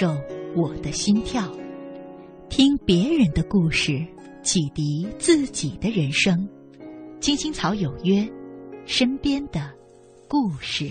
[0.00, 0.16] 受
[0.56, 1.46] 我的心跳，
[2.48, 4.02] 听别人的故事，
[4.42, 6.48] 启迪自己的人生。
[7.20, 8.26] 金星草有约，
[8.86, 9.60] 身边的
[10.26, 10.90] 故事。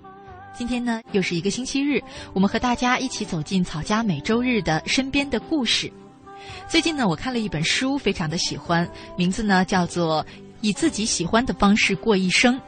[0.53, 2.01] 今天呢，又是一个星期日，
[2.33, 5.91] 我们和大家一起走进草家每周日的身边的故事。
[6.67, 10.25] 最近呢，我看了一本书，非常的喜欢，名字呢叫做。
[10.61, 12.59] 以自己喜欢的方式过一生，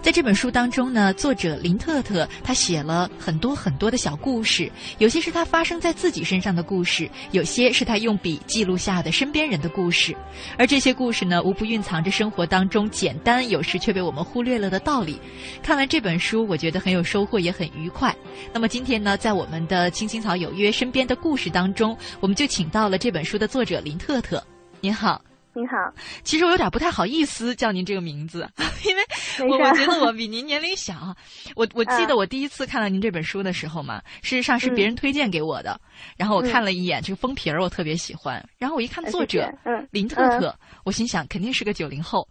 [0.00, 10.16] 在这本书当中呢，作者林特特他写了很多很多的小故事，有些是他发生在自己身上的故事，有些是他用笔记录下的身边人的故事，
[10.56, 15.20] 而这些故事呢，无不蕴藏着生活当中简单有时却被我们忽略了的道理。
[15.62, 18.14] 看完这本书，我觉得很有收获，也很愉快。
[18.52, 24.42] 那么今天呢，在我们的青青草有约身边的故事当中，我们就请到了这本书的作者林特特。
[24.80, 25.29] 您好。
[25.52, 25.76] 您好，
[26.22, 28.48] 其实我有点不太好意思叫您这个名字，
[28.86, 29.02] 因为
[29.48, 31.16] 我我觉得我比您年龄小。
[31.56, 35.80] 我我记得我第一次看到您这本书的时候嘛，事实上是别人推荐给我的，
[36.16, 38.48] 然后我看了一眼这个封皮儿，我特别喜欢。
[38.58, 42.28] 然后我一看作者嗯林特特，我心想肯定是个九零后。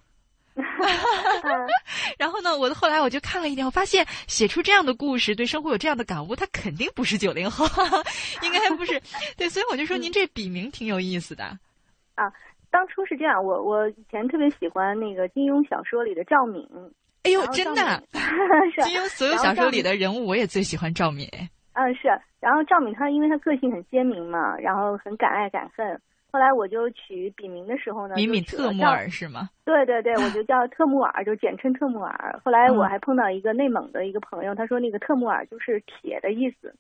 [2.18, 7.66] 然后呢，我后来我就看了一点，我发现写出这样的故事，对生活有这样的感悟，他肯定不是九零后，
[8.44, 9.02] 应该不是。
[9.36, 11.44] 对，所以我就说您这笔名挺有意思的
[12.16, 12.32] 啊。
[12.72, 16.68] 当初是这样，我我以前特别喜欢那个金庸小说里的赵敏。
[17.24, 18.02] 哎呦，真的，
[18.84, 21.28] 金庸所有小说里的人物，我也最喜欢赵敏。
[21.74, 22.08] 嗯，是。
[22.40, 26.00] 然后赵敏她因为她个性很鲜明嘛，然后很敢爱敢恨。
[26.32, 29.50] 后来我就取笔名的时候呢，敏敏特木尔是吗？
[29.66, 32.40] 对对对，我就叫 特木尔，就简称特木尔。
[32.46, 36.74] 后来我还碰到一个内蒙的一个朋友，他说那个特木尔就是铁的意思。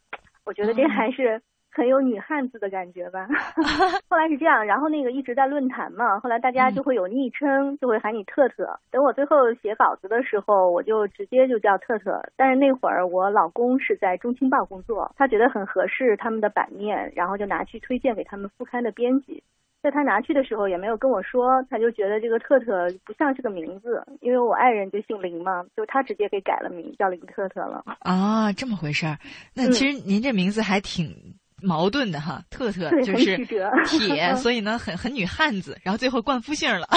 [0.45, 1.41] 我觉得这还是。
[1.79, 3.25] 很有女汉子的感觉吧。
[4.09, 8.77] 后来是这样，然后那个一直在论坛嘛，后来大家就会有昵称，就会喊你特特。
[8.91, 12.21] 等我最后写稿子的时候，我就直接就叫特特。
[12.35, 19.41] 但是那会儿我老公是在中青报工作，他觉得很合适他们的版面，然后就拿去推荐给他们副刊的编辑。
[19.81, 27.81] 在他拿去的时候也没有跟我说，他就觉得这个特特不像是个名字，因为我爱人就姓林嘛，就他直接给改了名叫林特特了。
[28.01, 29.17] 啊，这么回事儿。
[29.55, 31.38] 那其实您这名字还挺。
[31.61, 33.37] 矛盾的哈，特特就是
[33.85, 36.87] 铁， 所以呢很很女汉子，然后最后冠夫姓了。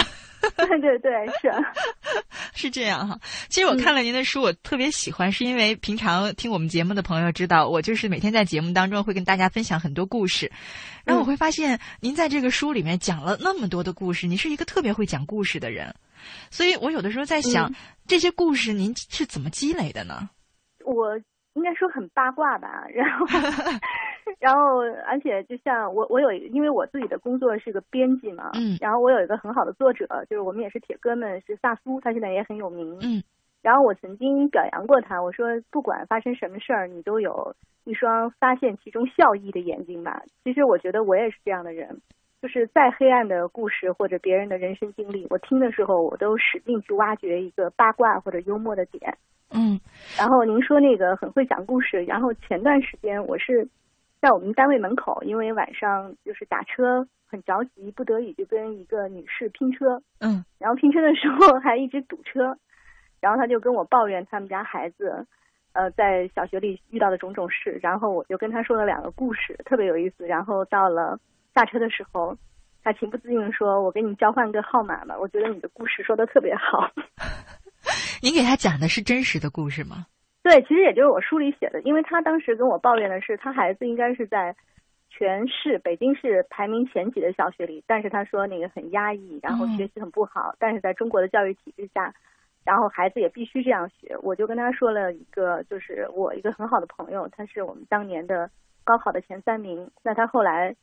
[0.56, 1.52] 对对对，是
[2.62, 3.16] 是这样哈。
[3.48, 10.50] 其实我看了您的书，我特别喜欢，是因为平常听我们节目的朋友知道，我就是每天在节目当中会跟大家分享很多故事，
[11.04, 15.94] 然后我会发现您在这个书里面讲了那么多的故事，你是一个特别会讲故事的人，
[16.50, 17.72] 所以我有的时候在想，
[18.08, 20.28] 这些故事您是怎么积累的呢？
[20.84, 21.06] 我
[21.54, 23.26] 应该说很八卦吧，然后。
[24.38, 33.22] 然后，而且就像我，我有，因为我自己的工作是个编辑嘛，嗯，然后我有一个很好的作者，就是我们也是铁哥们，是萨苏，他现在也很有名，嗯，
[33.62, 40.22] 然后我曾经表扬过他，我说不管发生什么事儿，你都有一双发现其中笑意的眼睛吧。
[40.44, 42.00] 其实我觉得我也是这样的人，
[42.42, 49.16] 就是再黑暗的故事或者别人的人生经历，我听的时候我都使劲去挖掘一个八卦或者幽默的点，
[49.54, 49.80] 嗯，
[50.18, 53.66] 然后您说那个很会讲故事，然后前段时间我是。
[54.22, 60.00] 在我们单位门口，因为晚上就是打车很着急，不得已就跟一个女士拼车。
[60.20, 62.56] 嗯，然后拼车的时候 还一直堵车，
[63.20, 65.26] 然后他就跟我抱怨他们家孩子，
[65.72, 67.80] 呃，在小学里遇到的种种事。
[67.82, 70.24] 然后我就跟他说了两个故事，特别有意思。
[70.24, 71.18] 然后到了
[71.54, 72.37] 下车的时候，
[72.82, 76.90] 他情不自禁的说：“我给你交换个号码吧，我觉得你的故事说的特别好。
[78.22, 80.06] ”您给他讲的是真实的故事吗？
[80.43, 84.56] 对，其实也就是我书里写的，因为他当时跟我抱怨的是，他孩子应该是在
[85.08, 92.12] 全市北京市排名前几的小学里，但是他说那个很压抑，然后学习很不好，但是在中国的教育体制下，
[92.64, 94.16] 然后孩子也必须这样学。
[94.22, 98.50] 我就跟他说了一个，就是我一个很好的朋友，他是我们当年的
[98.82, 99.90] 高考的前三名。
[100.02, 100.75] 那他后来，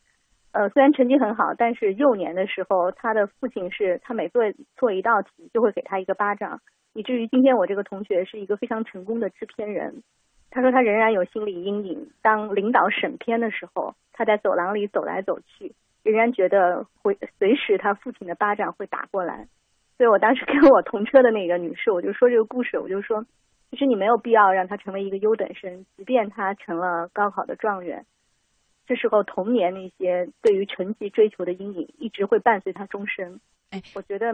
[0.52, 4.44] 呃，虽然成绩很好，但是幼年的时候，他的父亲是他每做
[4.78, 6.62] 错一道题就会给他一个巴掌，
[6.94, 10.04] 以至于今天我这个同学是一个非常成功的制片人。
[10.52, 15.76] 他说他仍然有心理阴影，当领导审片的时候，他在走廊里走来走去。
[16.02, 19.48] 仍然觉得会随时他父亲的巴掌会打过来，
[19.98, 23.26] 所以我当时 跟我同车的那个女士，我就说这个故事，我就说，
[23.70, 28.06] 其实你没有必要让他成为一个优等生，即便他成了高考的状元，
[28.90, 33.40] 这时候童年那些对于成绩追求的阴影，一直会伴随他终身。
[33.70, 34.34] 哎，我觉得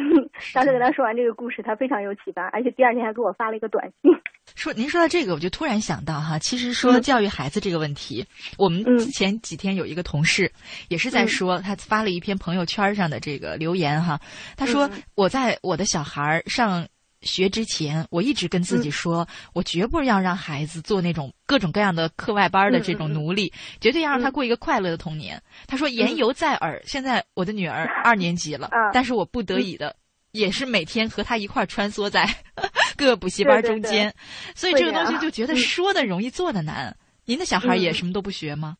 [0.52, 4.12] 当时跟他说完这个故事，他非常有启发，而且第二天还给我发了一个短信。
[4.54, 8.26] 说您说到这个，我就突然想到哈，其实说教育孩子这个问题，
[8.58, 10.52] 我们前几天有一个同事
[10.88, 14.20] 也是在说，他发了一篇朋友圈上的这个留言哈，
[14.54, 16.86] 他说我在我的小孩上
[17.24, 25.42] 学之前，我一直跟自己说，我绝不要让孩子做那种各种各样的课外班的这种奴隶，绝对要让他过一个快乐的童年。
[25.66, 29.96] 他说言犹在耳，现在我的女儿二年级了，但是我不得已的。
[30.32, 32.28] 也是每天和他一块儿穿梭在
[32.96, 34.12] 各个补习班中间，
[34.56, 36.96] 所以这个东西就觉得说的容易做的难。
[37.24, 38.76] 您的小孩也什么都不学吗？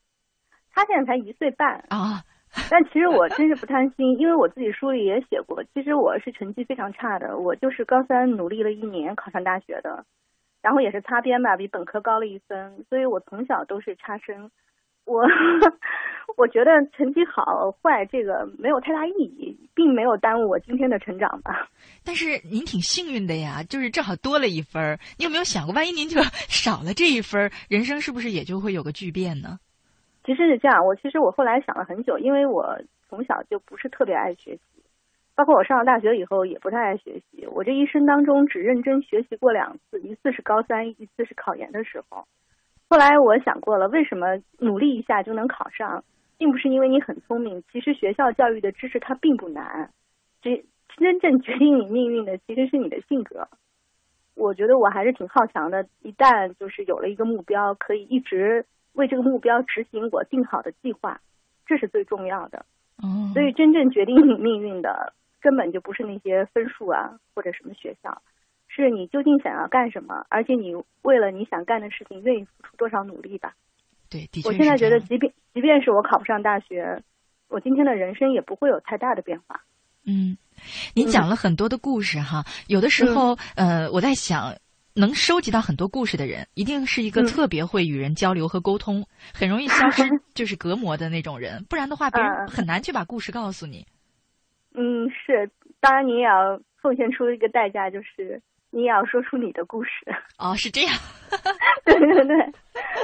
[0.73, 2.25] 他现在才一岁半啊，
[2.71, 10.05] 但其实我真是不贪心，因为我自己书里也写过，其实我是成绩非常差的，我就是高三努力了一年考上大学的，
[10.63, 14.51] 然后也是擦边吧，比本科高了一分，所以我从小都是差生。
[15.05, 15.23] 我
[16.39, 21.69] 我觉得成绩好坏这个没有太大意义，并没有耽误我今天的成长吧。
[22.03, 24.99] 但是您挺幸运的呀，就是正好多了一分儿。
[25.19, 29.59] 你有没有想过，万一您就少了这一分儿，人生是不是也就会有个巨变呢？
[30.25, 32.79] 其实是这样，我其实我后来想了很久，因为我
[33.09, 34.63] 从小就不是特别爱学习，
[35.35, 37.47] 包括我上了大学以后也不太爱学习。
[37.47, 42.25] 我这一生当中只认真学习过两次，一次是高三，一次是考研的时候。
[42.89, 46.05] 后来我想过了，为什么努力一下就能考上，
[46.39, 47.63] 并不是因为你很聪明。
[47.71, 49.91] 其实学校教育的知识它并不难，
[50.41, 50.65] 这
[50.97, 53.49] 真正决定你命运的其实是你的性格。
[54.37, 61.21] 我觉得我还是挺好强的，一旦就是有了一个目标，可以一直为这个目标执行我定好的计划，
[61.67, 62.65] 这是最重要的。
[62.97, 68.23] 哦，所以真正决定你命运的根本就不是那些分数啊或者什么学校。
[68.69, 73.55] 是你究竟想要干什么，而且你为了你想干的事情愿意付出多少努力吧？
[74.11, 74.49] 对，的确。
[74.49, 77.01] 我现在觉得，即便即便是我考不上大学，
[77.49, 79.61] 我今天的人生也不会有太大的变化。
[80.07, 80.37] 嗯，
[80.95, 84.53] 你讲了很多的故事哈，有的时候，呃，我在想，
[84.95, 89.05] 能收集到很多故事的人，一定是一个特别会与人交流和沟通，
[89.35, 90.03] 很容易消失
[90.35, 93.87] 就是隔膜的那种人，不然的话，别人很难去把故事告诉你。
[94.75, 95.51] 嗯，是，
[95.81, 98.41] 当然你也要奉献出一个代价，就是。
[98.77, 99.91] 你也要说出你的故事。
[100.37, 100.93] 哦，是这样，
[101.87, 102.37] 对对对，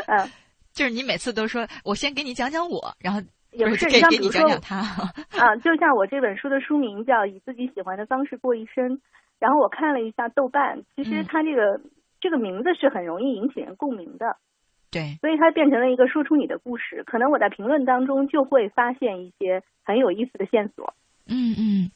[0.09, 0.29] 嗯，
[0.73, 3.21] 就是你每次都说，我先给你讲讲我，然后
[3.53, 4.79] 也不是给你讲讲他
[5.39, 8.99] 啊，就像我这本书的书名叫《以自己喜欢的方式过一生》，
[9.41, 11.81] 然后我看了一下豆瓣，其实它这个
[12.21, 14.37] 这个名字是很容易引起人共鸣的，
[14.93, 20.95] 对，所以它变成了一个说出你的故事，可能我在评论当中就会发现一些很有意思的线索，
[21.27, 21.91] 嗯嗯。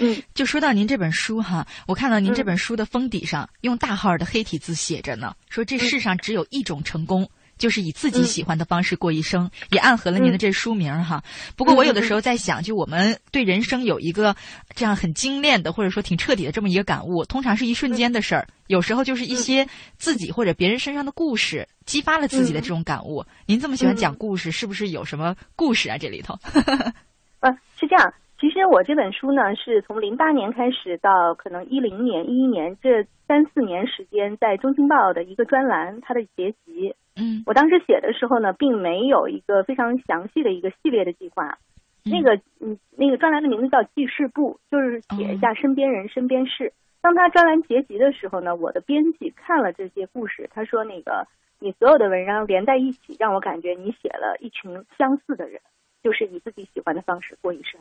[0.00, 7.26] 嗯，就说到您这本书哈，我看到您这本书的封底上用大号的黑体字写着呢，说这世上只有一种成功，
[7.58, 11.22] 就是以自己喜欢的方式过一生，也暗合了您的这书名哈。
[11.56, 14.34] 不过我有的时候在想，就我们对人生有一个
[14.74, 19.66] 这样很精炼的，或者说挺彻底的这么一个感悟，通常是一瞬间的事儿，有时候就是一些
[19.98, 23.24] 自己或者别人身上的故事激发了自己的这种感悟。
[23.46, 25.98] 您这么喜欢讲故事，是不是有什么故事啊？
[25.98, 26.38] 这里头？
[27.40, 28.12] 呃，是这样。
[28.40, 36.94] 其实我这本书呢，是从零八年开始到可能一零年、一一年这三四年时间，在《中青报》的一个专栏，它的结集。
[37.16, 41.58] 嗯，我当时写的时候呢，并没有一个非常详细的一个系列的计划。
[42.04, 46.72] 那个，嗯，那个专栏的名字叫记事簿，就是写一下身边人、身边事。
[47.02, 51.26] 当他专栏结集的时候呢，我的编辑看了这些故事，他说：“那个
[51.58, 55.60] 你所有的文章连在一起，让我感觉你写了一群相似的人，
[56.04, 57.80] 就是以自己喜欢的方式过一生。”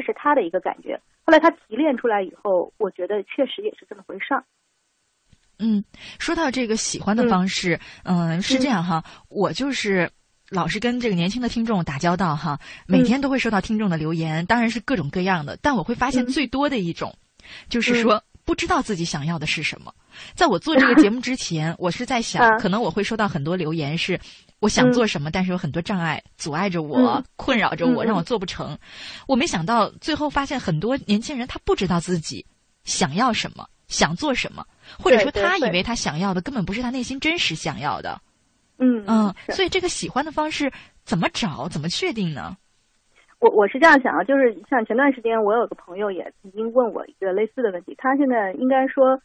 [0.00, 0.98] 这是他的一个感觉。
[1.24, 4.42] 后来他提炼出来以后，我觉得确实也是这么回事儿。
[5.58, 5.84] 嗯，
[6.18, 9.04] 说到这个喜欢的方式，嗯，是这样哈。
[9.28, 10.10] 我就是
[10.48, 15.58] 老是跟这个年轻的听众打交道哈，每天都会收到听众的留言，当然是各种各样的。
[15.60, 17.14] 但我会发现最多的一种，
[17.68, 19.94] 就是说不知道自己想要的是什么。
[20.34, 24.18] 在我做这个节目之前， 我是在想，可能我会收到很多留言是。
[24.60, 28.78] 我想做什么，但是有很多障碍阻碍着我，困扰着我，让我做不成。
[29.26, 32.44] 我没想到最后发现很多年轻人他不知道自己
[32.84, 34.64] 想要什么，想做什么，
[34.98, 38.20] 或者说他以为他想要的根本不是他内心真实想要的。
[38.78, 40.72] 嗯嗯，所以这个喜欢的方式
[41.04, 42.56] 怎么找，怎么确定呢？
[43.38, 49.18] 我我是这样想啊，就是像前段时间我有个朋友也曾经问我一个类似的问题，他现在应该说，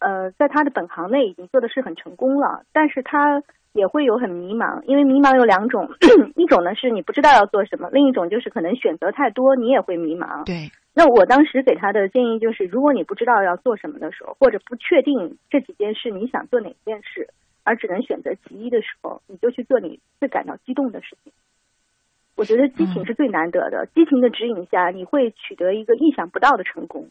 [0.00, 5.90] 呃，在他的本行内已经做的是很成功了，但是他也会有很迷茫，因为迷茫有两种，
[6.36, 10.44] 一种呢是你不知道要做什么，另一种就是可能选择太多，你也会迷茫。
[10.44, 17.28] 对，那我当时给他的建议就是，如果你不知道要做什么的时候，或者不确定这几件事你想做哪件事，
[17.64, 21.32] 而只能选择其一的时候，你就去做你最感到激动的事情。
[22.36, 27.08] 我觉得激情是最难得的，激情的指引下，你会取得一个意想不到的成功。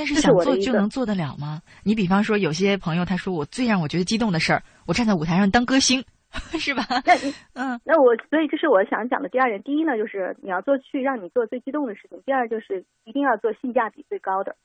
[0.00, 1.60] 但是想做就能做得了吗？
[1.84, 6.02] 你比方说，有些朋友他说我最让我觉得激动的事儿，我站在舞台上当歌星，
[6.58, 6.82] 是吧？
[7.04, 7.12] 那
[7.52, 9.62] 嗯那我所以这是我想讲的第二点。
[9.62, 14.56] 第一呢，就是你要做去让你做最激动的事情；第二就是一定要做性价比最高的。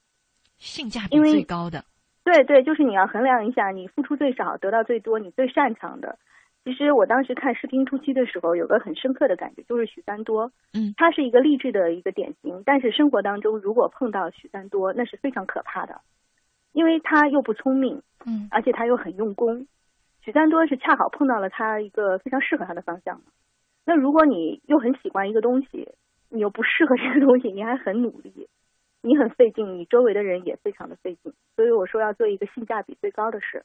[0.57, 1.83] 性价比最高的，
[2.23, 6.17] 对对，就是你要衡量一下你付出最少得到最多，你最擅长的。
[6.65, 16.01] 其实我当时看视听初期的时候，有个很深刻的感觉，就是许三多，嗯他是一个励志的一个典型，但是生活当中如果碰到许三多，那是非常可怕的，
[16.73, 19.67] 因为他又不聪明，嗯而且他又很用功。
[20.21, 23.21] 许三多是恰好碰到了他一个非常适合他的方向。
[23.85, 25.89] 那如果你又很喜欢一个东西，
[26.29, 28.49] 你又不适合这个东西，你还很努力，
[29.03, 31.31] 你很费劲，你周围的人也非常的费劲。
[31.55, 33.63] 所以我说要做一个性价比最高的事。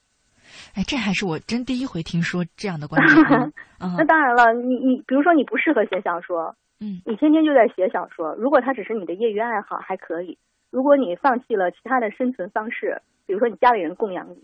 [0.75, 3.17] 哎，这还是我真第一回听说这样的观点。
[3.81, 10.39] 嗯那嗯当然了，你你比如说你不适合写小说，嗯你天天就在写小说，如果它只是你的业余爱好还可以。
[10.71, 14.39] 如果你放弃了其他的生存方式，比如说你家里人供养你，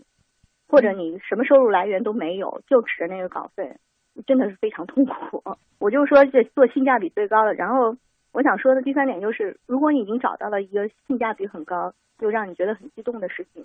[0.67, 3.77] 或者你什么收入来源都没有，就指着那个稿费，
[4.25, 5.41] 真的是非常痛苦。
[5.79, 7.53] 我就说这做性价比最高的。
[7.53, 7.95] 然后
[8.33, 13.63] 我想说的第三点就是，如果你已经找到了一个性价比很高，又让你觉得很激动的事情，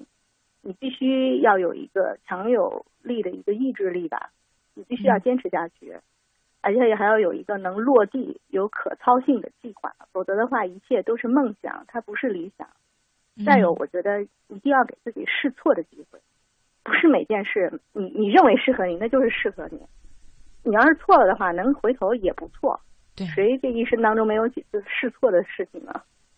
[0.63, 4.31] 你必须要有一个强有力的一个意志力吧，
[4.75, 5.97] 你必须要坚持下去。
[6.61, 12.69] 而且还要有一个能落地、有可操性的计划，否则的话，一切都是梦想，它不是理想。
[13.37, 16.21] 嗯再有，我觉得一定要给自己试错的机会，
[16.85, 19.81] 不是每件事你你认为适合你，那就是适合你。
[20.63, 22.79] 你要是错了的话，能回头也不错。
[23.17, 25.93] 对，谁这一生当中没有几次试错的事情呢？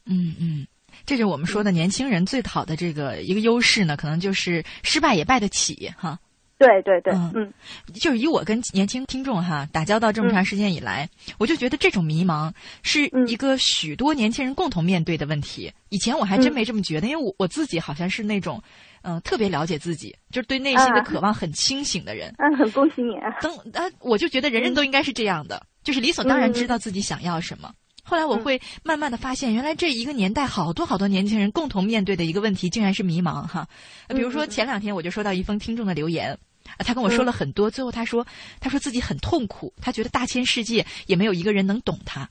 [0.07, 0.67] 嗯嗯，
[1.07, 6.19] 这就是我们说的年轻人最好的这个一个优势呢，可能就是失败也败得起哈。
[6.57, 7.53] 对对对，嗯嗯
[7.93, 11.07] 就是以我跟年轻听众哈打交道这么长时间以来，
[11.37, 12.51] 我就觉得这种迷茫
[12.83, 15.71] 是嗯一个许多年轻人共同面对的问题。
[15.89, 18.63] 以前我还真嗯没这么觉得，因为我我自己好像是那种，
[19.03, 22.33] 嗯、特别了解自己，就是对内心的啊渴望很清醒的人。
[22.39, 23.35] 嗯，很恭喜你啊！
[23.43, 27.71] 等啊，我就觉得人人都应该是这样的，就是理所当然知道自己想要什么。
[28.05, 33.67] 后来我会慢慢的发现，原来这一个年代好多好多年轻人共同面对的一个问题，竟然是迷茫哈。
[34.09, 36.39] 呃比如说前两天我就收到一封听众的留言，
[36.77, 38.27] 啊他跟我说了很多，最后他说
[38.61, 42.29] 他说自己很痛苦，他觉得大千世界也没有一个人能懂他。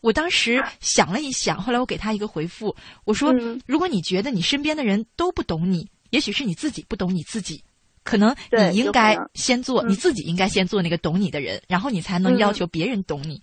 [0.00, 7.64] 我当时想了一想，后来我给他一个回复，我说嗯如果你觉得你身边的人都不懂你，也许是你自己不懂你自己。
[8.04, 8.36] 可能
[8.70, 13.42] 你应该先做，嗯你自己应该先做那个懂你的人，然后你才能嗯要求别人懂你。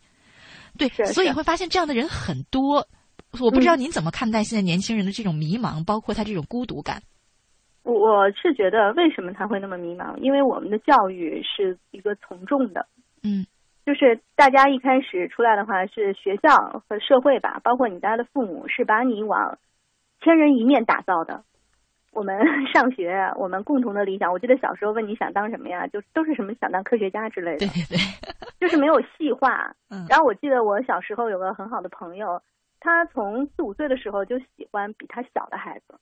[0.89, 2.85] 对，所以会发现这样的人很多。
[3.39, 7.01] 我不知道嗯您怎么看待现在年轻人的这种迷茫，包括他这种孤独感。
[7.83, 10.15] 我我是觉得为什么他会那么迷茫？
[10.17, 12.85] 因为我们的教育是一个从众的，
[13.23, 13.45] 嗯
[13.85, 19.57] 就是大家一开始出来的话是学校和社会吧，包括你家的父母是把你往
[20.21, 21.43] 千人一面打造的。
[22.11, 22.37] 我们
[22.73, 27.97] 上学，我们共同的理想，我记得小时候问你想当什么呀，就都是什么想当科学家之类的对，对对，
[28.59, 29.73] 就是没有细化。
[29.89, 32.41] 嗯然后我记得我小时候有个很好的朋友，
[32.79, 35.97] 他从四五岁的时候就喜欢比他小的孩子，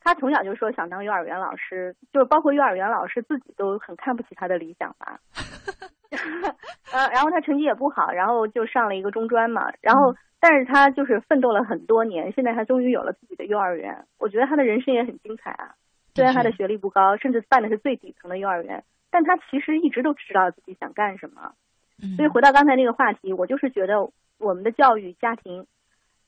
[0.00, 5.20] 他从小就说想当幼儿园老师，就是包括幼儿园老师自己都很看不起他的理想吧。
[6.92, 15.74] 呃，然后他成绩也不好，然后就上了一个中专嘛，然后但是他就是奋斗了很多年，现在他终于有了自己的幼儿园，我觉得他的人生也很精彩啊。
[16.14, 21.54] 虽然他的学历不高，甚至办的是最底层的幼儿园，但他其实一直都知道自己想干什么。
[22.02, 25.66] 嗯所以回到刚才那个话题，我就是觉得我们的教育家庭，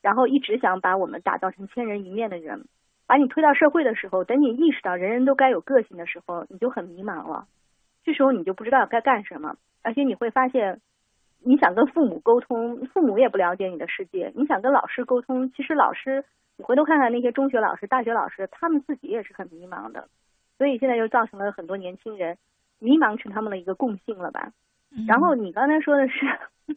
[0.00, 2.64] 然后一直想把我们打造成千人一面的人，
[3.06, 7.46] 把你推到社会的时候，等你意识到人人都该有个性的时候，你就很迷茫了。
[8.04, 10.80] 这时候你就不知道该干什么，而且你会发现，
[11.42, 16.24] 你想跟父母沟通，父母也不了解你的世界；你想跟老师沟通，其实老师，
[16.56, 20.08] 你回头看看那些中学老师、大学老师，他们自己也是很迷茫的。
[20.56, 22.38] 所以现在就造成了很多年轻人
[22.78, 24.52] 迷茫成他们的一个共性了吧。
[24.96, 26.38] 嗯然后你刚才说的是，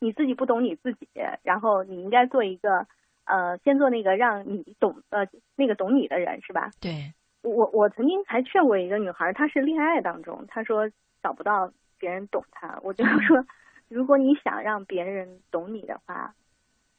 [0.00, 1.08] 你自己不懂你自己，
[1.42, 2.86] 然后你应该做一个
[3.24, 6.70] 呃，先做那个让你懂呃那个懂你的人，是吧？
[6.80, 7.12] 对。
[7.48, 10.90] 我我曾经还劝过一个女孩，她是恋爱当中，她说
[11.22, 12.78] 找不到别人懂她。
[12.82, 13.46] 我就 说，
[13.88, 16.34] 如果你想让别人懂你的话，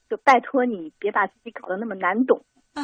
[0.09, 2.41] 就拜托你别把自己搞得那么难懂。
[2.73, 2.83] 啊，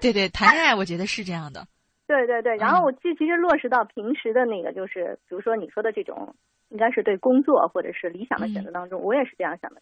[0.00, 1.66] 对对，谈恋爱我觉得是这样的。
[2.06, 6.34] 对对对，然后我其其实落实到平时的那个，就是比如说你说的这种，
[6.68, 9.80] 应该是对工作或者是理想的选择当中，我也是这样想的。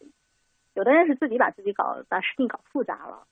[0.75, 3.25] 有的人是自己把自己搞把事情搞复杂了。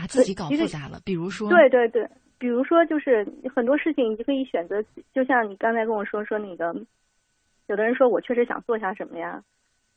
[0.00, 6.74] 把自己搞复杂了，比如说，对对对，比如说就是很多事情你可以选择，就像你刚才跟我说说那个，
[7.66, 9.42] 有的人说我确实想做下什么呀，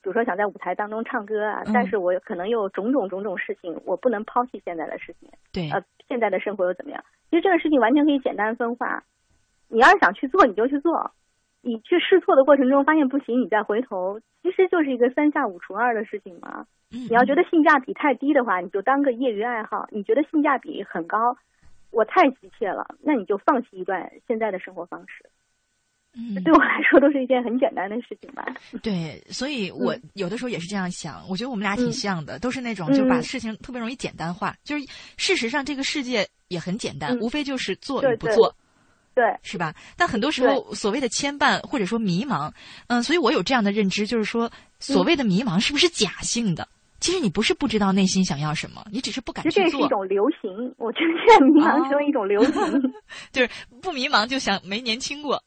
[0.02, 7.04] 比如说想在舞台当中唱歌啊，但是我可能有种种种种事情，我不能抛弃现在的事情，对，呃，现在的生活又怎么样？
[7.30, 9.04] 其实这个事情完全可以简单分化，
[9.70, 11.10] 你要是想去做，你就去做，
[11.64, 16.66] 你去试错的过程中发现不行，你再回头，其实就是一个三下五除二的事情嘛。
[16.90, 21.38] 你要觉得性价比太低的话，你就当个业余爱好；你觉得性价比很高，
[21.90, 25.26] 我太急切了，那你就放弃一段现在的生活方式。
[26.16, 28.46] 嗯，对我来说都是一件很简单的事情吧。
[28.84, 31.28] 对，所以我有的时候也是这样想。
[31.28, 34.54] 我觉得我们俩挺像的，都是那种就把事情特别容易简单化。
[34.64, 34.86] 就是
[35.18, 38.56] 事实上，这个世界也很简单，无非就是做与不做，对，
[39.42, 39.74] 是吧？
[39.98, 42.52] 但很多时候所谓的牵绊或者说迷茫，
[42.88, 46.68] 嗯，所以我有这样的认知，就是说所谓的迷茫是不是假性的？
[47.00, 49.64] 其实你不是不知道内心想要什么，你只是不敢去做。
[49.64, 52.94] 这是一种流行，我觉得现在迷茫成为一种流行，
[53.34, 53.50] 就是
[53.82, 55.44] 不迷茫就想没年轻过。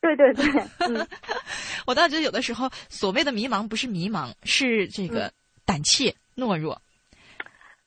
[0.00, 0.44] 对对对，
[0.78, 1.06] 嗯，
[1.86, 5.32] 我倒觉得有的时候所谓的迷茫不是迷茫，是这个
[5.64, 6.80] 胆怯懦弱。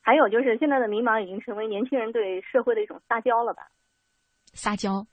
[0.02, 3.62] 还有就是现在的迷茫已经成为年轻人对社会的一种撒娇了吧？
[4.52, 5.06] 撒娇，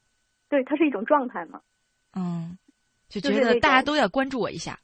[0.50, 1.62] 对，它是一种状态嘛？
[2.16, 2.58] 嗯，
[3.08, 4.80] 就觉得大家都要关注我一下。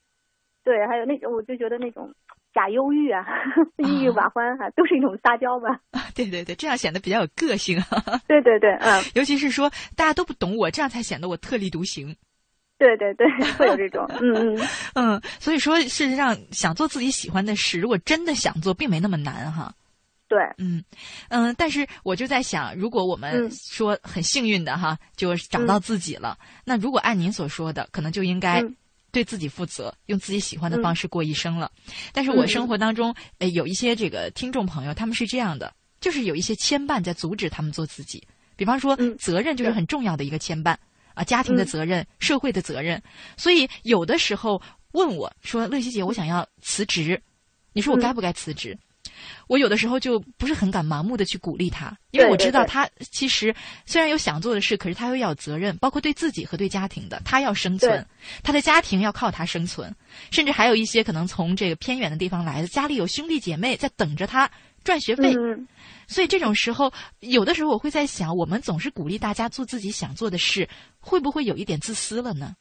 [0.63, 2.13] 对，还有那种，我就觉得那种。
[2.55, 3.21] 假忧郁啊，
[3.85, 5.77] 抑郁寡欢哈，都是一种撒娇吧。
[6.15, 7.77] 对对对，这样显得比较有个性。
[8.29, 12.15] 对对对，嗯， 尤其是说大家都不懂我，这样才显得我特立独行。
[12.77, 15.21] 对对对，会有这种，嗯嗯嗯。
[15.37, 19.75] 所以说，事实上，想做自己喜欢的事，如果真的想做，并没那么难哈。
[20.27, 20.83] 对，嗯
[21.29, 21.53] 嗯。
[21.57, 28.63] 但是我就在想，如果我们说很幸运的哈，就找到自己了，那如果按您所说的，可能就应该。
[29.11, 31.71] 对自己负责，用自己喜欢的方式过一生了。
[32.11, 38.21] 但是我生活当中，呃，有一些这个听众朋友，他们是这样的，就是有一些牵绊在阻止他们做自己。
[38.57, 40.75] 比方说，责任就是很重要的一个牵绊
[41.13, 43.01] 啊，家庭的责任、社会的责任。
[43.37, 44.61] 所以有的时候
[44.91, 47.23] 问我说：“乐西姐，我想要辞职，
[47.71, 48.77] 你说我该不该辞职？”
[49.47, 53.53] 我有的时候就不是很敢盲目的去鼓励他，因为我知道他其实
[53.85, 57.21] 虽然有想做的事，可是他又要有责任，包括对自己和对家庭的。
[57.25, 58.05] 他要生存，
[58.43, 59.93] 他的家庭要靠他生存，
[60.31, 64.49] 甚至还有一些可能从这个偏远的地方来的，家里有兄弟姐妹在等着他
[64.83, 65.35] 赚学费。
[66.07, 72.55] 所以这种时候，有的时候我会在想，我们总是鼓励大家做自己想做的事，会不会有一点自私了呢？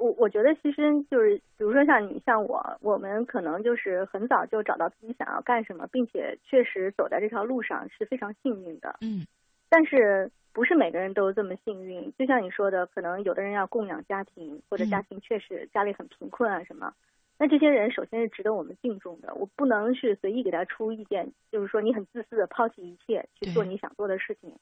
[0.00, 8.96] 我我觉得其实就是，比如说像你像我，我们可能就是很早就找到自己想要干什么，并且确实走在这条路上是非常幸运的。
[9.02, 9.26] 嗯，
[9.68, 12.10] 但是不是每个人都这么幸运？
[12.18, 16.94] 就像你说的，可能有的人要供养家庭，或者家庭确实家里很贫困啊什么。
[17.38, 19.34] 那这些人首先是值得我们敬重的。
[19.34, 24.54] 我不能是随意给他出意见，就是说你很自私的抛弃一切去做你想做的事情。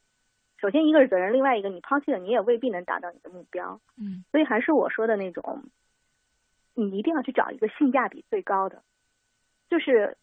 [0.60, 3.80] 首先，一个是责任，另外一个你抛弃了，你也未必能达到你的目标。
[3.96, 5.62] 嗯，所以还是我说的那种，
[6.74, 8.82] 你一定要去找一个性价比最高的，
[9.70, 10.16] 就是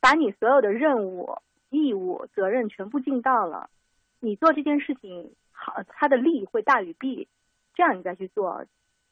[0.00, 1.38] 把你所有的任务、
[1.70, 3.70] 义务、责任全部尽到了，
[4.18, 7.28] 你做这件事情好，它的利会大于弊，
[7.74, 8.64] 这样你再去做，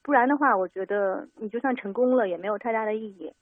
[0.02, 3.32] 不然的话，我觉得你就算成功了也没有太大的意义。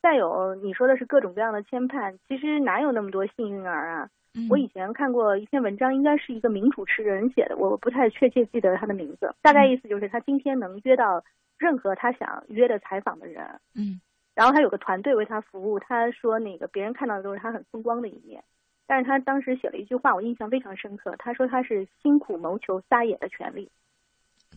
[0.00, 4.10] 再有，你说的是各种各样的牵绊，其实哪有那么多幸运儿啊？
[4.48, 9.34] 我以前看过一篇文章，应该是一个名主持人写的，我不太确切记得他的名字。
[9.42, 11.22] 大概意思就是他今天能约到
[11.58, 14.00] 任何他想约的采访的人，嗯，
[14.34, 15.78] 然后他有个团队为他服务。
[15.78, 18.42] 他说那个别人看到的都是他很风光的一面，
[18.86, 21.14] 但是他当时写了一句话，我印象非常深刻。
[21.18, 23.70] 他说他是辛苦谋求撒野的权利，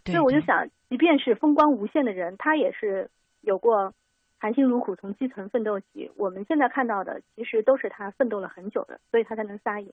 [0.06, 3.10] 所以我就想，即便是风光无限的人，他也是
[3.42, 3.94] 有过。
[4.38, 9.92] 含辛茹苦从基层奋斗起，我们现在看到的其实都是他奋斗了很久的，所以他才能撒野。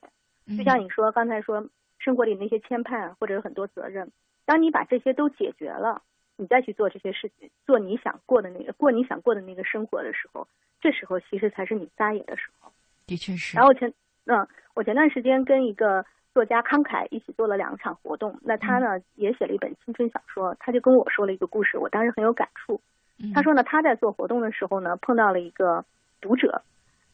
[0.56, 4.10] 就像你说刚才说，生活里那些牵绊或者有很多责任，
[4.44, 6.02] 当你把这些都解决了，
[6.36, 10.48] 你再去做这些事情，做你想过的那个，过你想过的那个生活的时候，
[10.80, 12.72] 这时候其实才是你撒野的时候。
[13.06, 13.56] 的确是。
[13.56, 13.92] 然后前
[14.26, 22.80] 嗯，我前段时间跟一个作家康凯一起做了两场活动，那他呢也写了一本青春小说，他就跟我说了一个故事，我当时很有感触。
[23.34, 25.84] 他说呢，他在做活动的时候呢，碰到了一个
[26.20, 26.62] 读者，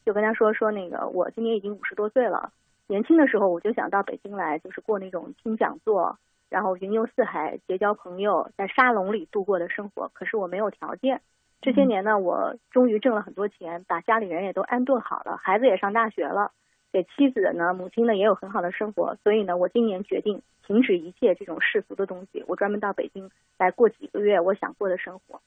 [0.05, 2.51] 就跟他说说那个我今年已经五十多岁了，
[2.87, 6.17] 年轻的时候我就想到北京来，就是过那种听讲座，
[6.49, 10.09] 然后云游四海，结交朋友，在沙龙里度过的生活。
[10.13, 11.21] 可是我没有条件。
[11.61, 16.51] 这些年呢，我终于挣了很多钱，把家里人也都安顿好了，孩子也上大学了，
[16.91, 19.15] 给妻子呢，母亲呢也有很好的生活。
[19.23, 25.41] 所以呢，我今年决定停止一切这种世俗的东西，我专门到北京来过几个月我想过的生活。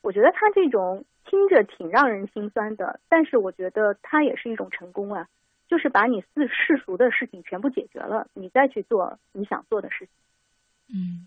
[0.00, 5.28] 我觉得他这种听着挺让人心酸的，但是我觉得他也是一种成功啊，
[5.68, 10.08] 就是把你世世俗的事情全部解决了，你再去做你想做的事情。
[10.94, 11.26] 嗯。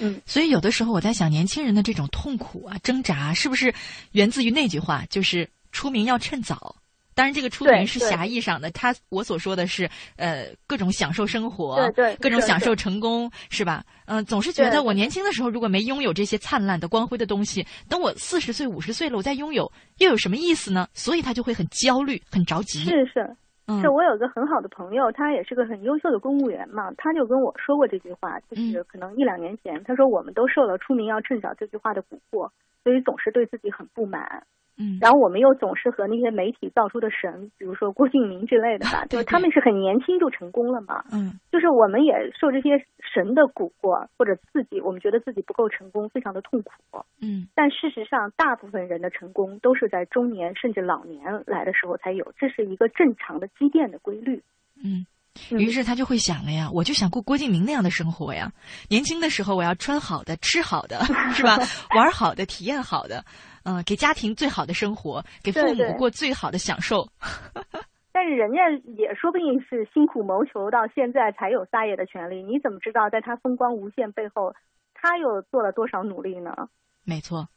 [0.00, 3.72] 嗯，所以有的时候我在想，年轻人的这种痛苦啊、挣扎，是不是
[4.10, 6.74] 源自于那句话，就是出名要趁早？
[7.14, 13.84] 当然，这个出名是狭义上的，他我所说的是，呃，各种享受生活，对对，各种享受成功，是吧？
[14.06, 20.86] 嗯，总是觉得我年轻的时候如果没拥有这些灿烂的光辉的东西，等我四十岁、五十岁了，我再拥有，又有什么意思呢？
[20.92, 22.80] 所以他就会很焦虑、很着急。
[22.80, 23.36] 是是。
[23.80, 32.50] 是我有个很好的朋友，他也是个很优秀的公务员嘛，他就跟我说过这句话，就是可能一两年前，他说我们都受了“出名要趁早”这句话的蛊惑，
[32.82, 34.44] 所以总是对自己很不满。
[34.76, 41.04] 嗯，然后我们又总是和那些媒体造出的神，比如说郭敬明之类的吧， 就是他们是很年轻就成功了嘛。
[41.12, 46.72] 嗯，就是我们也受这些神的蛊惑或者刺激，我们觉得自己不够成功，非常的痛苦。
[47.20, 54.42] 嗯，但事实上，大部分人的成功都是在中年甚至老年来的时候才有，这是一个正常的积淀的规律。
[54.82, 55.06] 嗯，
[55.50, 58.50] 于是他就会想了呀，我就想过郭敬明那样的生活呀，
[58.90, 60.98] 年轻的时候我要穿好的、吃好的，
[61.32, 61.56] 是吧？
[61.94, 63.24] 玩好的、体验好的。
[63.64, 67.08] 嗯，给家庭最好的生活，给父母过最好的享受。
[68.12, 72.44] 但是人家也说不定是辛苦谋求到现在才有撒野的权利。
[72.44, 74.54] 你怎么知道在他风光无限背后，
[74.94, 76.68] 他又做了多少努力呢？
[77.04, 77.48] 没错，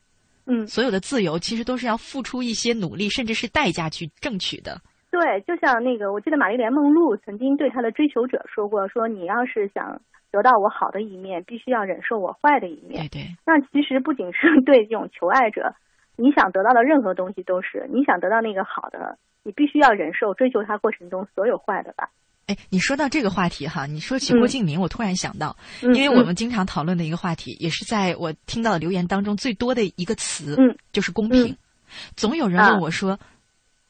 [0.47, 4.81] 嗯，所有的自由其实都是要付出一些努力，甚至是代价去争取的。
[5.11, 13.21] 对，就像那个，我记得玛丽莲梦露曾经对她的追求者说过：“说你要是想得到我好的一面，必须要忍受我坏的一面。”对对。
[13.45, 15.75] 那其实不仅是 对这种求爱者。
[16.17, 22.09] 你想得到的任何东西都是你想得到那个好的，你必须要忍受追求它过程中所有坏的吧？
[22.47, 31.55] 哎，你说到这个话题哈，你说起郭敬明，我突然想到，因为我们经常讨论的一个话题，也是在我听到的留言当中最多的一个词，嗯，就是公平。
[32.15, 33.19] 总有人问我说：“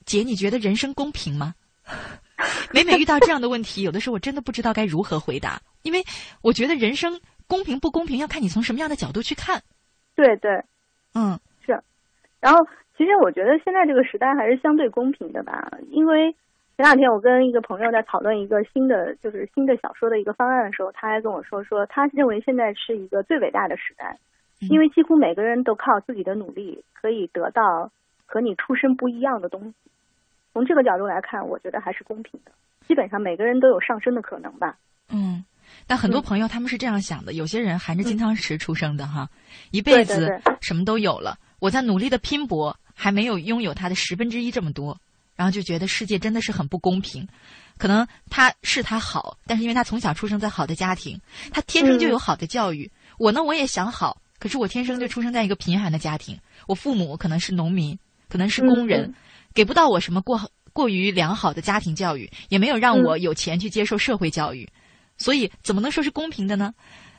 [0.05, 1.53] 姐，你觉得人生公平吗？
[2.73, 6.03] ”每每遇到这样的问题，有的时候我真的不知道该如何回答，因为
[6.41, 9.61] 我觉得人生公平不公平要看你从什么样的角度去看。
[10.15, 10.51] 对对，
[11.13, 11.39] 嗯。
[12.39, 15.69] 然后，其实我觉得现在这个时代还是相对公平的吧。
[15.89, 16.31] 因为
[16.75, 24.17] 前两天我跟一个朋友在讨论一个新的，就是新的小说的一个方案的时候，他还跟我说，说他认为现在是一个最伟大的时代，
[24.69, 27.91] 因为几乎每个人都靠自己的努力可以得到
[28.25, 29.73] 和你出身不一样的东西。
[30.53, 32.51] 从这个角度来看，我觉得还是公平的。
[32.87, 34.77] 基本上每个人都有上升的可能吧。
[35.11, 35.43] 嗯，
[35.85, 39.29] 但很多朋友他们是这样想的：有些人含着金汤匙出生的哈，
[39.71, 41.37] 一辈子什么都有了。
[41.59, 44.99] 我在努力的拼搏，还没有拥有他的十分之一这么多，
[45.35, 47.27] 然后就觉得世界真的是很不公平。
[47.77, 51.19] 可能他是他好，但是因为他从小出生在好的家庭，
[51.51, 52.91] 他天生就有好的教育。
[53.19, 56.39] 我呢，我也想好，可是我天生就出生在一个贫寒的家庭。
[56.67, 57.97] 我父母可能是农民，
[58.29, 59.13] 可能是工人，
[59.53, 64.67] 给不到我什么过过于良好的家庭教育，也没有让我有钱去接受社会教育，
[65.17, 66.73] 所以怎么能说是公平的呢？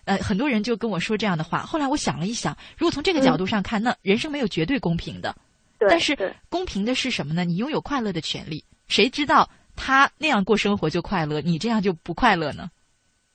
[0.05, 1.59] 呃，很多人就跟我说这样的话。
[1.59, 5.35] 后来我想了一想，如果从这个角度上看，那人生没有绝对公平的。
[5.79, 6.17] 但是
[6.49, 7.45] 公平的是什么呢？
[7.45, 8.65] 你拥有快乐的权利。
[8.89, 12.71] 谁知道他那样过生活就快乐，你这样就不快乐呢？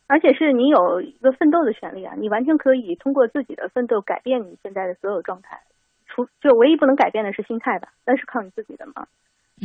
[0.08, 2.13] 而且是你有一个奋斗的权利啊！
[2.17, 5.62] 你完全可以通过自己的奋斗改变你现在的所有状态。
[6.08, 9.08] 除就唯一不能改变的是心态吧，那是靠你自己的嘛。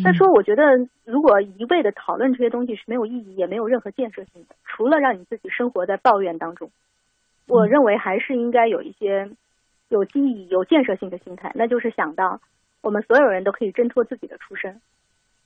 [0.02, 0.62] 他说：“我觉得
[1.04, 6.70] 如果一味的讨论这些东西是没有意义，也没有任何建设性的，除了让你自己生活在抱怨当中。”
[7.46, 9.30] 我认为还是应该有一些
[9.88, 12.42] 有记忆、有建设性的心态，那就是想到
[12.82, 14.80] 我们所有人都可以挣脱自己的出身。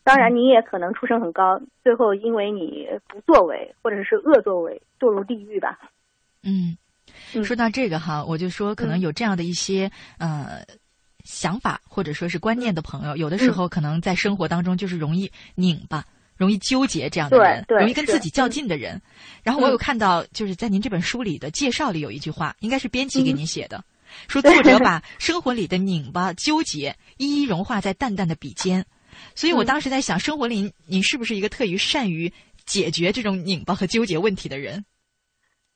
[0.02, 5.78] 当然，你也可能出身很高，最后因为你不作为或者是恶作为堕入地狱吧。
[6.42, 6.76] 嗯，
[7.44, 9.88] 说到这个哈，我就说可能有这样的一些
[10.18, 10.58] 呃
[11.24, 16.04] 想法或者说是观念的朋友，有的时候可能在生活当中就是容易拧巴。
[16.34, 19.00] 容易纠结这样的人，容易跟自己较劲的人。
[19.44, 23.84] 然后我有看到，就是在您这本书里的介绍里有一句话，应该是编辑给您写的，
[24.26, 28.84] 说作者把生活里的拧巴、纠结一一融化在淡淡的笔尖。
[29.36, 32.32] 所以我当时在想，生活里您是不是一个特别善于
[32.64, 34.84] 解决这种拧巴和纠结问题的人？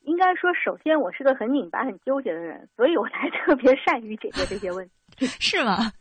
[0.03, 4.93] 应该说，首先我是个很拧巴、很纠结的人，所以我才特别善于解决这些问题。
[5.41, 5.93] 是吗？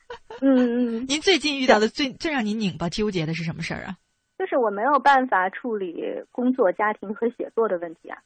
[0.41, 1.05] 嗯嗯。
[1.07, 3.97] 您最近遇到的最最让您拧巴纠结的是什么事儿啊？
[4.37, 8.17] 就是我没有办法处理工作、家庭和写作的问题啊，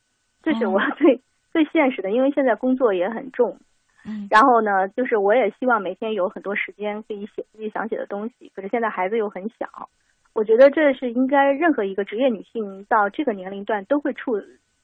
[0.41, 1.21] 这是我最
[1.52, 3.60] 最现实的，因为现在工作也很重。
[4.06, 4.28] 嗯。
[4.32, 9.89] 然后呢，就是我也希望每天有很多时间可以写自己想写的东西，可是现在孩子又很小。
[10.34, 14.38] 我觉得这是应该任何一个职业女性到这个年龄段都会处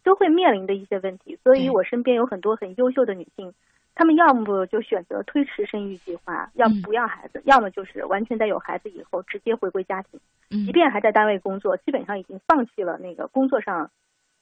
[0.06, 3.54] 都会面临的一些问题，所以我身边有很多很优秀的女性，
[3.96, 13.90] 她们要么就选择推迟生育计划，要么不要孩子，要么就是完全在有孩子以后直接回归家庭，即便还在单位工作，基本上已经放弃了那个工作上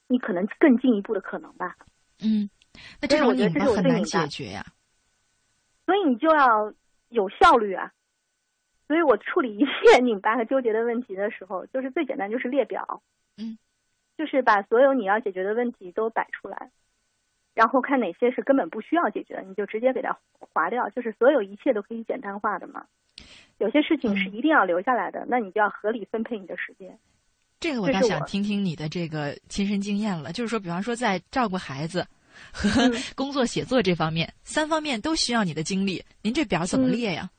[0.06, 1.76] 你可能更进一步的可能吧。
[2.22, 2.48] 嗯，
[3.00, 4.62] 那这种拧巴很难解决呀。
[5.86, 6.72] 所以你就要
[7.08, 7.90] 有效率啊。
[8.86, 13.02] 所以我处理一切拧巴和纠结的问题的时候，就是最简单，就是列表，
[13.38, 13.56] 嗯，
[14.16, 16.70] 就是把所有你要解决的问题都摆出来，
[17.54, 22.86] 然后看哪些是根本不需要解决的，你就直接给它划掉，就是所有一切都可以简单化的嘛。
[23.58, 26.98] 有些事情是一定要留下来的，那你就要合理分配你的时间。
[27.60, 32.06] 这个我倒想听听你的这个亲身经验了，就是说，比方说在照顾孩子
[32.52, 32.68] 和
[33.14, 37.30] 工作写作这方面，三方面都需要你的精力，您这表怎么列呀？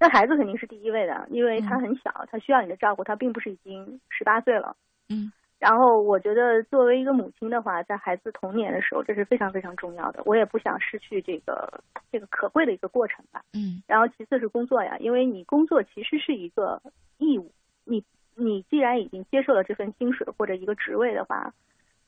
[0.00, 4.74] 那孩子肯定是第一位的，因为他很小，他需要你的照顾，他并不是已经十八岁了。
[5.08, 5.30] 嗯。
[5.62, 10.20] 然后我觉得作为一个母亲的话，在孩子童年的时候，这是非常非常重要的。
[10.26, 13.42] 我也不想失去这个这个可贵的一个过程吧。
[13.54, 13.80] 嗯。
[13.86, 16.82] 然后其次是工作呀，因为你工作其实是一个
[17.18, 17.52] 义务，
[17.84, 21.54] 你你既然已经接受了这份薪水或者一个职位的话，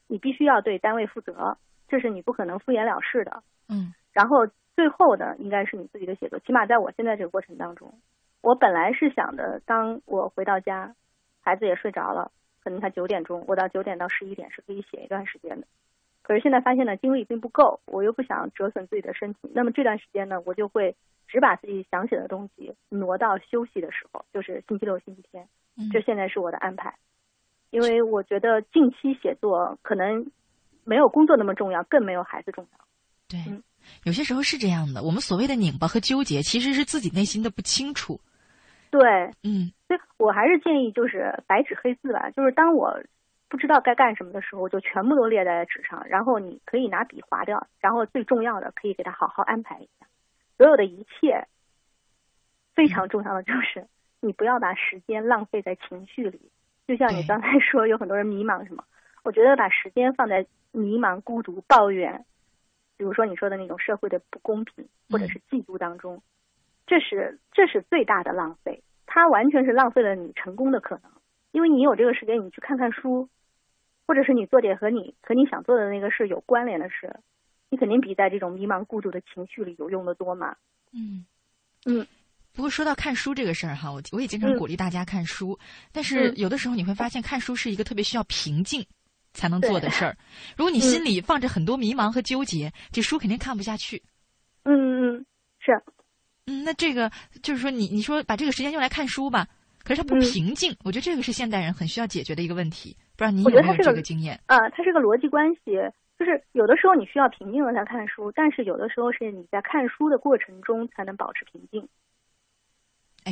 [0.08, 3.42] 你必须要对单位负责，这是你不可能敷衍了事的。
[3.68, 3.94] 嗯。
[4.12, 4.48] 然后。
[4.76, 7.94] 最后的应该是你自己的写作，起码在我现在这个过程当中，
[8.42, 10.96] 我本来是想的，当我回到家，
[11.44, 12.32] 孩子也睡着了，
[12.64, 15.66] 可能他九点钟，我到九点到十一点是可以写一段时间的。
[16.22, 20.96] 可是现在发现呢，精力并不够，我又不想折损自己的身体，那么这段时间呢，我就会
[21.28, 25.46] 只把自己想写的东西挪到休息的时候，就是星期六、星期天。
[25.92, 26.94] 这现在是我的安排，
[27.70, 30.30] 因为我觉得近期写作可能
[30.84, 32.78] 没有工作那么重要，更没有孩子重要。
[33.28, 33.60] 对。
[34.04, 38.18] 有些时候是这样的，我们所谓的拧巴和纠结，其实是自己内心的不清楚。
[38.96, 43.02] 对，嗯，所以我还是建议就是白纸黑字吧，就是当我
[43.48, 50.06] 不知道该干什么的时候，就全部都列在纸上，然后你可以拿笔划掉，然后最重要的可以给他好好安排一下。
[50.56, 51.48] 所有的一切，
[52.76, 53.88] 非常重要的就是
[54.20, 56.52] 你不要把时间浪费在情绪里。
[56.86, 58.84] 就像你刚才说，有很多人迷茫什么，
[59.24, 62.24] 我觉得把时间放在迷茫、孤独、抱怨。
[62.96, 66.22] 比如说你说的那种社会的不公平或者是嫉妒当中，
[66.86, 71.10] 这是这是最大的浪费，它完全是浪费了你成功的可能。
[71.52, 73.28] 因为你有这个时间，你去看看书，
[74.06, 77.16] 或者是你做点和你和你想做的那个事有关联的事，
[77.70, 80.56] 你肯定比在这种迷茫孤独的情绪里有用的多嘛。
[80.92, 81.24] 嗯
[81.86, 82.06] 嗯。
[82.52, 85.58] 不过说到看书这个事儿哈，我我也经常鼓励大家看书，
[85.92, 88.86] 但是有的时候你会发现看书是一个特别需要平静。
[89.36, 90.16] 才能做的事儿，
[90.56, 94.00] 如果你心里放着很多迷茫和纠结，这书肯定看不下去。
[94.62, 95.26] 嗯嗯嗯，
[95.58, 95.82] 是。
[96.46, 97.10] 嗯，那这个
[97.42, 99.46] 就是说，你你说把这个时间用来看书吧，
[99.82, 100.76] 可是它不平静。
[100.84, 102.96] 我觉得这个是现代人很需要解决的一个问题。
[103.16, 104.38] 不知道你有没有这个经验？
[104.46, 105.72] 啊，它是个逻辑关系，
[106.18, 111.88] 就是有的时候你需要平静了才看书，但是有的时候是你在看书的过程中才能保持平静。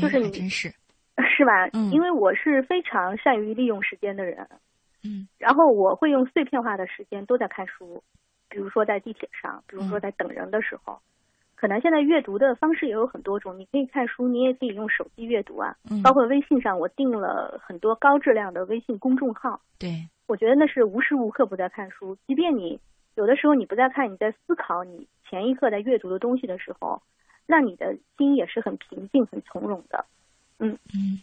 [0.00, 0.72] 就是你真是，
[1.36, 1.68] 是吧？
[1.72, 4.48] 嗯，因为我是非常善于利用时间的人。
[5.04, 8.02] 嗯，然后我会用碎片化的时间都在看书，
[8.48, 11.00] 比如说在地铁上，比如说在等人的时候，
[11.62, 15.76] 可能现在阅读的方式也有很多种，你可以看书，你也可以用手机阅读啊。
[15.88, 19.60] 嗯，包括微信上，我订了很多高质量的微信公众号。
[19.78, 22.80] 对，我觉得那是无时无刻不在看书，即便你
[23.14, 27.00] 有的时候你不在看，你在思考你前一刻在阅读的东西的时候，
[27.46, 30.04] 那你的心也是很平静、很从容的。
[30.58, 31.22] 嗯嗯。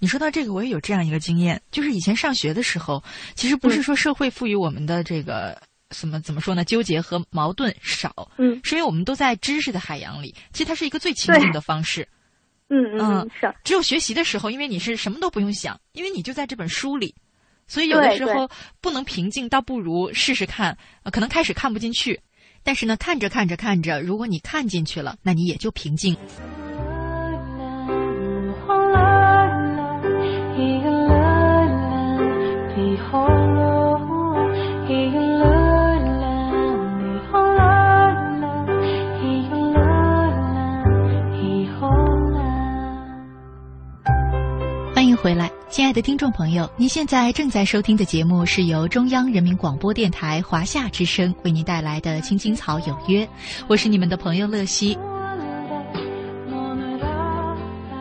[0.00, 3.00] 你说到这个，我也有这样一个经验，就是以前上学的时候，
[3.36, 5.56] 其实不是说社会赋予我们的这个
[5.96, 12.06] 什么怎么说呢，纠结和矛盾少，嗯，是因为我们都在知识的海洋里，其实它是一个最清静的方式，
[12.68, 13.54] 嗯嗯是。
[13.64, 17.14] 只有学习的时候，因为你是什么都不用想，因为你就在这本书里，
[17.66, 18.50] 所以有的时候
[18.82, 20.76] 不能平静，倒不如试试看，
[21.10, 22.20] 可能开始看不进去，
[22.62, 26.14] 但是呢，看着看着看着，如果你看进去了，那你也就平静。
[45.26, 53.26] 回来，亲爱的听众朋友，您现在正在收听的节目是由中央人民广播电台华夏之声为您带来的《青青草有约》，
[53.66, 54.96] 我是你们的朋友乐西。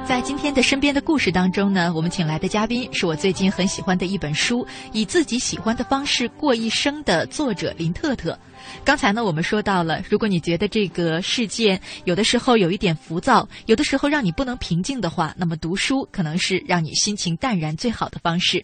[0.07, 4.63] 在今天的身边的故事当中呢，我们请来的嘉宾是我最近很喜欢的一本书
[4.93, 8.37] 《以自己喜欢的方式过一生》的作者林特特。
[8.85, 18.63] 刚才呢，我们说到了，如果你觉得这个世界有的时候有一点浮躁，有的时候让你不能平静的话，那么读书可能是让你心情淡然最好的方式。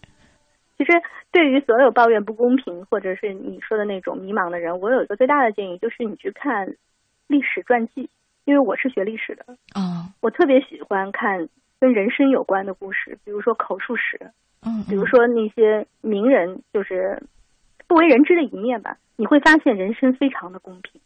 [0.78, 0.92] 其实，
[1.32, 6.68] 对于所有抱怨不公平或者是你说的那种迷茫的人，我有一个最大的建议，就是你去看
[7.28, 8.08] 历史传记。
[8.46, 11.48] 因为我是学历史的，啊，我特别喜欢看
[11.80, 14.32] 跟人生有关的故事，比如说口述史，
[14.66, 17.22] 嗯，比如说那些名人就是
[17.88, 18.98] 不为人知的一面吧。
[19.18, 21.00] 你会发现人生非常的公平，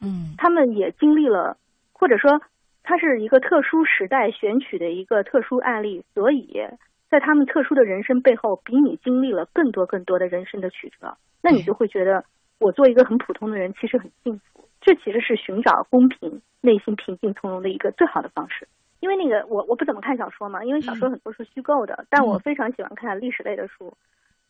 [0.00, 1.56] 嗯，他们也经历了，
[1.92, 2.40] 或者说
[2.84, 6.62] 他是一个特殊时代选取的一个特殊案例，所以
[7.10, 12.24] 在他们特殊的人生背后，比你经历了更多更多的人生的曲折，那你就会觉得
[12.60, 14.55] 我做一个很普通的人，其实很幸福。
[14.86, 18.68] 这其实是寻找公平、内心平静从容的一个最好的方式。
[19.00, 23.96] 因为那个我我不怎么看小说嘛，因为小说很多是虚构的，但我非常喜欢看历史类的书。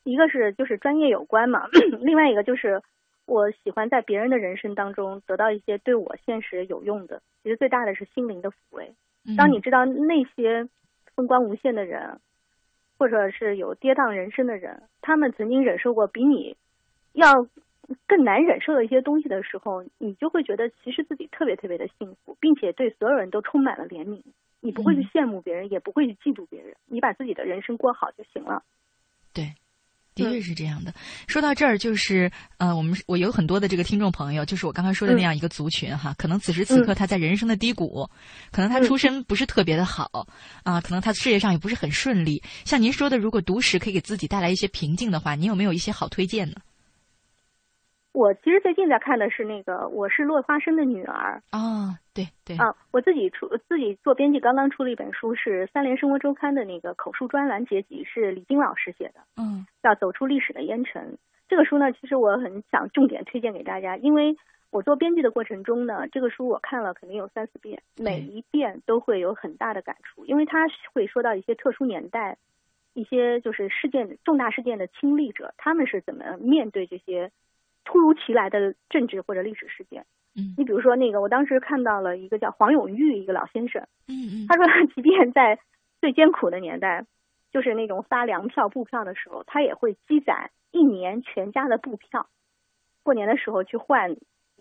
[0.05, 1.67] 一个是就是专业有关嘛，
[2.03, 2.83] 另外一个就是
[3.25, 7.23] 我喜欢在别人的人生当中得到一些对我现实有用的。
[7.43, 8.93] 其实最大的是心灵的抚慰。
[9.39, 10.69] 当你知道那些
[11.15, 12.21] 风光无限的人，
[12.99, 16.59] 或者是有跌宕人生的人，他们曾经忍受过比你
[17.15, 17.47] 要。
[18.07, 24.21] 更难忍受的一些东西的时候，你就会觉得其实自己特别特别的幸福，并且对所有人都充满了怜悯。
[24.61, 28.65] 你不会去羡慕别人，也不会去嫉妒别人，你把自己的人生过好就行了。
[29.33, 29.55] 对，
[30.15, 30.93] 的确是这样的。
[31.29, 38.09] 说到这儿，就是呃，我们我有很多的这个听众朋友，就是我刚刚说的那样一个族群哈，可能此时此刻他在人生的低谷，
[38.51, 40.27] 可能他出身不是特别的好
[40.65, 42.43] 啊，可能他事业上也不是很顺利。
[42.65, 46.57] 像您说的，如果读史可以给自己带来一些平静的话，您有没有一些好推荐呢？
[48.17, 61.19] 我其实最近在看的是那个，我是落花生的女儿啊，对对啊，我自己出自己做编辑，刚刚出了一本书，是三联生活周刊的那个口述专栏结集，是李晶老师写的，嗯，叫走出历史的烟尘。
[61.47, 64.35] 这个书呢，其实我很想重点推荐给大家，因为
[64.71, 72.39] 我做编辑的过程中呢，这个书我看了肯定有三四遍，每一遍都会有很大的感触，因为它会说到一些特殊年代，
[72.95, 77.31] 一些就是事件重大事件的亲历者，他们是怎么面对这些。
[77.87, 85.61] 突如其来的政治或者历史事件，嗯，你比如说那个，我当时看到了一个叫黄永玉一个老先生，嗯嗯，他说，即便在
[86.01, 87.07] 最艰苦的年代，
[87.53, 92.27] 就是那种发粮票、布票的时候，他也会积攒一年全家的布票，
[93.05, 94.17] 过年的时候去换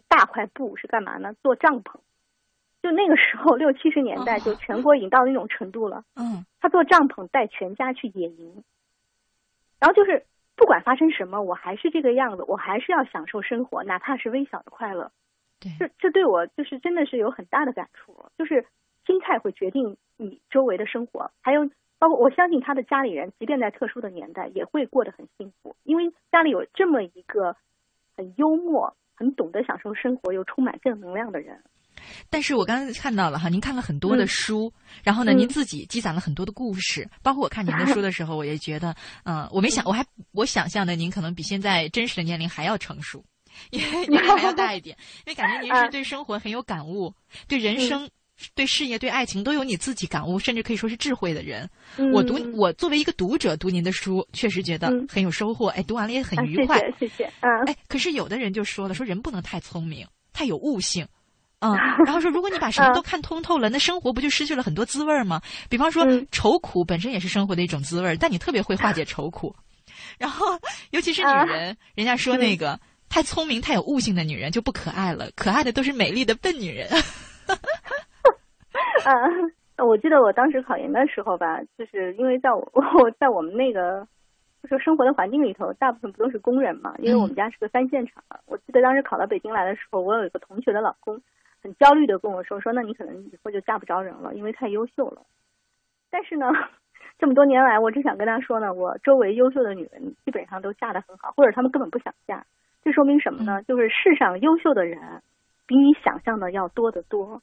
[0.08, 1.34] 大块布是干嘛呢？
[1.42, 2.00] 做帐篷。
[2.84, 8.64] 就那个时候六七十年代，就全国已经到那种程度了，嗯，他做帐篷带全家去野营，
[9.80, 10.24] 然后就是。
[10.56, 15.12] 不管发生什么，我还是这个样子，我还是要享受生活，哪怕是微小的快乐。
[15.60, 18.66] 对，这这对我就是真的是有很大的感触，就是
[19.06, 27.56] 心态会决定你周围的生活，还有包括我相信他的家里人，即便在特殊的年代，也会过得很幸福，因为家里有这么一个
[28.16, 31.64] 很幽默、很懂得享受生活又充满正能量的人。
[32.30, 34.72] 但是我刚才看到了哈，您看了很多的书，
[35.04, 43.24] 然后呢，您自己积攒了很多的故事，包括我看您的书的时候，我也觉得，嗯，我没想，我还我想象的您可能比现在真实的年龄还要成熟，
[43.72, 47.14] 因为年龄还要大一点，因为感觉您是 对生活很有感悟，
[47.48, 48.10] 对人生、
[48.54, 51.70] 对事业、对爱情都有你自己感悟，甚至可以说是智慧的人。
[52.14, 56.80] 我读我作为一个读者读您的书，确实觉得很有收获，哎，读完了也很愉快。
[57.00, 57.32] 谢谢，谢谢。
[57.40, 61.08] 嗯，哎，可是有的人就说了，说人不能太聪明，太有悟性。
[61.60, 61.74] 嗯，
[62.06, 65.42] 然后说，如果你把什么都看通透了，那生活不就失去了很多滋味吗？
[65.70, 69.56] 比方说，愁苦本身也是生活的一种滋味，但你特别会化解 愁苦。
[70.20, 70.46] 然后，
[70.92, 76.88] 尤其是女人，人家说那个太聪明、太有悟性的女人就不可爱了，可爱的都是美丽的笨女人。
[79.06, 84.06] 嗯，我记得我当时考研的时候吧，就是因为在我我在我们那个
[84.64, 86.94] 就是生活的环境里头，大部分不都是工人嘛？
[87.00, 88.24] 因为我们家是个三线厂。
[88.46, 91.20] 我记得当时考到北京来的时候，我有一个同学的老公。
[91.66, 95.24] 很焦虑的跟我说：“说那你可能以后就嫁不着人了，因为太优秀了。”
[96.12, 96.46] 但是呢，
[97.18, 102.46] 这么多年来，我只想跟他说呢，我周围优秀的女人基本上都嫁得很好，或者她们根本不想嫁。
[102.84, 103.64] 这说明什么呢？
[103.64, 105.24] 就是世上优秀的人
[105.66, 107.42] 比你想象的要多得多，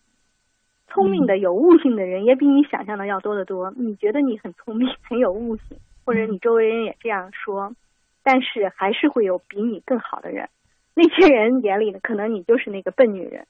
[0.87, 3.73] 聪明的、有悟性的人也比你想象的要多得多。
[3.77, 7.75] 你觉得你很聪明、很有悟性，或者你周围人也这样说，
[8.23, 10.49] 但是还是会有比你更好的人。
[10.95, 13.49] 那些人眼里呢，可能你就是那个笨女人。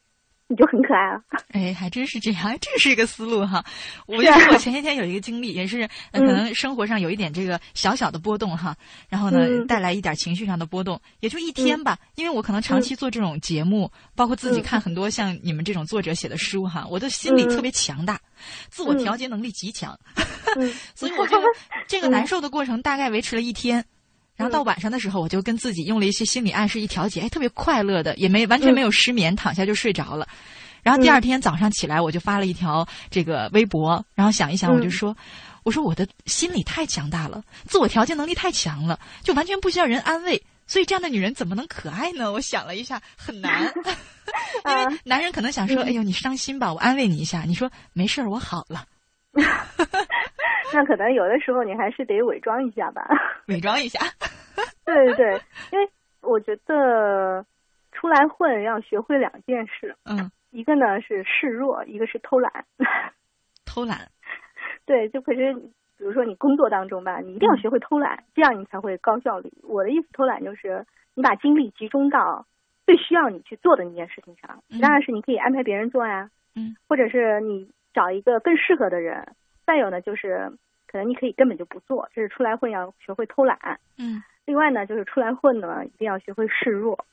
[0.48, 1.22] 你就很可爱了。
[1.52, 3.64] 哎，还真是这样， 这是一个思路哈。
[4.06, 8.76] 我就是我前些天有一个经历，也是可能生活上有一点这个小小的波动哈，
[9.08, 11.98] 然后呢带来一点情绪上的波动，也就一天吧。
[12.16, 18.20] 因为我可能长期做这种节目，包括自己看很多像你们这种作者写的书哈，我的心理特别强大，
[18.68, 19.98] 自我调节能力极强，
[20.94, 21.46] 所以我觉得
[21.88, 23.84] 这个难受的过程大概维持了一天。
[24.42, 30.26] 然后到晚上的时候，我就跟自己用了一些心理暗示，一调节，哎，特别快乐的，也没完全没有失眠，躺下就睡着了。
[30.82, 35.16] 然后第二天早上起来，我就发了一条这个微博，然后想一想，我就说，
[35.62, 40.42] 我说我的心理太强大了，自我调节能力太强了，就完全不需要人安慰。
[40.66, 42.32] 所以这样的女人怎么能可爱呢？
[42.32, 43.72] 我想了一下，很难，
[44.64, 47.42] 因为男人可能想说，哎呦，你伤心吧，我安慰你一下。
[47.42, 48.84] 你说没事儿，我好了。
[50.72, 53.06] 那可能有的时候你还是得伪装一下吧。
[53.48, 54.00] 伪装一下。
[54.84, 55.88] 对对对，因为
[56.20, 57.44] 我觉得
[57.92, 59.94] 出来混要学会两件事。
[60.04, 60.30] 嗯。
[60.50, 62.64] 一个呢是示弱，一个是偷懒。
[63.64, 63.98] 偷懒。
[64.84, 69.50] 对，就可是比如说你工作当中吧，你一定要学会偷懒，这样你才会高效率。
[69.62, 72.46] 我的意思，偷懒就是你把精力集中到
[72.84, 74.62] 最需要你去做的那件事情上。
[74.80, 76.30] 当然是你可以安排别人做呀。
[76.54, 76.76] 嗯。
[76.88, 77.70] 或者是你。
[77.94, 79.34] 找一个更适合的人，
[79.72, 80.52] 再有呢，就是
[80.86, 83.58] 可能你可以根本就不做，这是出来混要学会偷懒。
[83.96, 84.22] 嗯。
[84.44, 87.06] 另外呢，就是出来混呢，一定要学会示弱，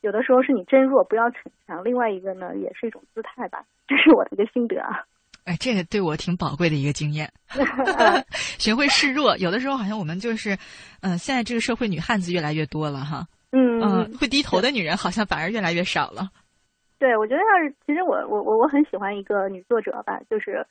[0.00, 1.84] 有的时候是你真弱，不要逞强。
[1.84, 5.04] 另外一个呢，也是一种姿态吧，这是我的一个心得啊。
[5.44, 7.30] 哎，这个对我挺宝贵的一个经验。
[8.58, 10.56] 学会示弱，有的时候好像我们就是，
[11.02, 13.26] 嗯，现在这个社会女汉子越来越多了哈。
[13.52, 13.80] 嗯。
[13.82, 16.30] 嗯，会低头的女人好像反而越来越少了。
[16.98, 20.66] 对，我觉得要是其实我我我我很喜欢一个女作者吧，就是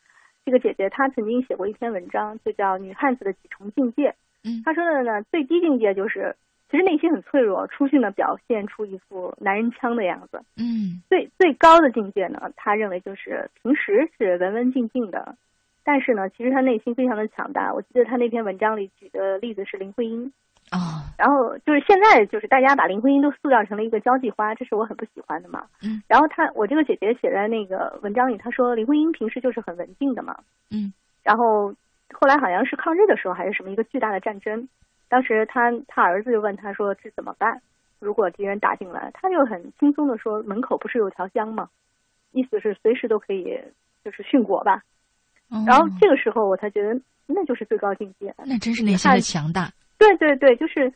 [0.47, 4.11] 这个姐姐，她曾经写过一篇文章，就叫《女汉子的几重境界》。
[4.45, 6.37] 嗯，她说的呢，最低境界就是
[6.71, 10.41] 其实内心很脆弱，出去呢表现出一副男人腔的样子。
[10.55, 15.35] 嗯，最最高的境界呢，她认为就是平时是文文静静的，
[15.83, 17.73] 但是呢，其实她内心非常的强大。
[17.73, 20.31] 我记得她那篇文章里举的例子是林徽因。
[20.69, 25.63] 啊，然后就是现在，就是大家把林徽因都塑造成了一个交际花，这是我很不喜欢的嘛。
[25.81, 26.03] 嗯。
[26.07, 30.35] 然后她，我这个姐姐写在那个文章里，她说林徽因平时就是很文静的嘛。
[30.69, 30.91] 嗯。
[31.23, 31.73] 然后
[32.11, 34.67] 后来好像是抗日的时候，还是什么一个巨大的战争，
[35.07, 37.61] 当时她她儿子就问她说这怎么办？
[37.99, 41.69] 如果敌人打进来，她就很轻松的说门口不是有条江吗？
[42.33, 43.57] 意思是随时都可以
[44.03, 44.83] 就是殉国吧。
[45.65, 48.35] 然后这个时候我才觉得那就是最高境界。
[48.45, 49.71] 那真是内心的强大。
[49.97, 50.91] 对对对，就是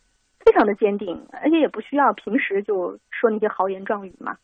[0.45, 4.35] 非常的坚定，而且也不需要平时就说那些豪言壮语嘛。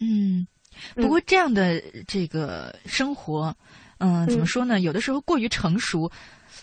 [0.00, 0.46] 嗯，
[0.94, 3.54] 不过这样的这个生活，
[3.98, 4.80] 嗯，怎么说呢？
[4.80, 6.10] 有的时候过于成熟，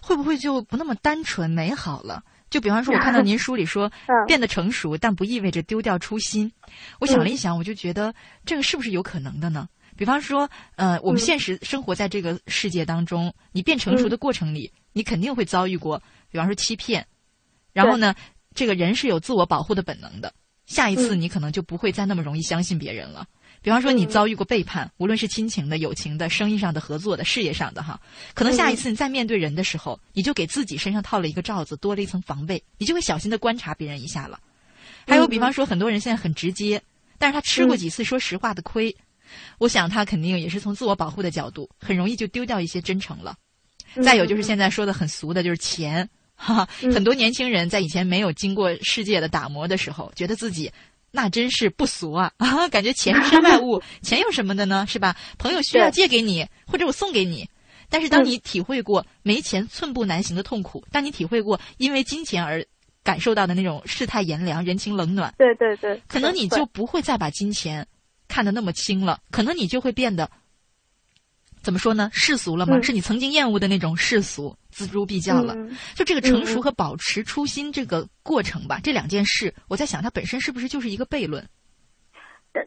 [0.01, 2.23] 会不会就不那么单纯美好了？
[2.49, 3.91] 就比方说，我看到 您书里说，
[4.27, 6.51] 变得成熟，但不意味着丢掉初心。
[6.99, 9.69] 我想了一想，我就觉得这个是不是有可能的呢？
[9.95, 17.05] 比方说，呃，我们现实生活在这个世界当中，你变成熟的过程里，你肯定会遭遇过，比方说欺骗。
[17.73, 18.13] 然后呢，
[18.53, 20.33] 这个人是有自我保护的本能的。
[20.65, 23.25] 下一次你可能就不会再那么容易相信别人了。
[23.61, 27.99] 比方说你遭遇过背叛，无论是亲情的、友情的、生意上的、合作的、事业上的哈，
[28.33, 34.39] 可能下一次你再面对人的时候，你就给自己身上套了一个罩子，多了一层防备，你就会小心的观察别人一下了。
[35.07, 36.81] 还有比方说，很多人现在很直接，
[37.17, 38.95] 但是他吃过几次说实话的亏，
[39.57, 43.35] 我想他肯定也是从自我保护的角度，很容易就丢掉一些真诚了。
[44.03, 46.07] 再有就是现在说的很俗的，就是钱。
[46.39, 50.71] 哈， 很多年轻人在以前没有经过世界的打磨的时候，觉得自己
[51.11, 52.67] 那真是不俗啊啊！
[52.69, 54.85] 感觉钱是身外物， 钱有什么的呢？
[54.87, 55.15] 是吧？
[55.37, 57.47] 朋友需要借给你，或者我送给你。
[57.89, 62.63] 但是当你体会过没钱寸步难行的痛苦，当你体会过因为金钱而
[63.03, 67.85] 感受到的那种世态炎凉、人情冷暖，对对对，可能你就不会再把金钱
[68.27, 70.29] 看得那么轻了，可能你就会变得。
[71.61, 72.09] 怎么说呢？
[72.13, 72.81] 世俗了吗？
[72.81, 75.53] 是你曾经厌恶的那种世俗，锱铢必较了。
[75.93, 81.43] 就这个成熟和保持初心这个过程吧，这两件事，我在想，它本身是不是就是一个悖论？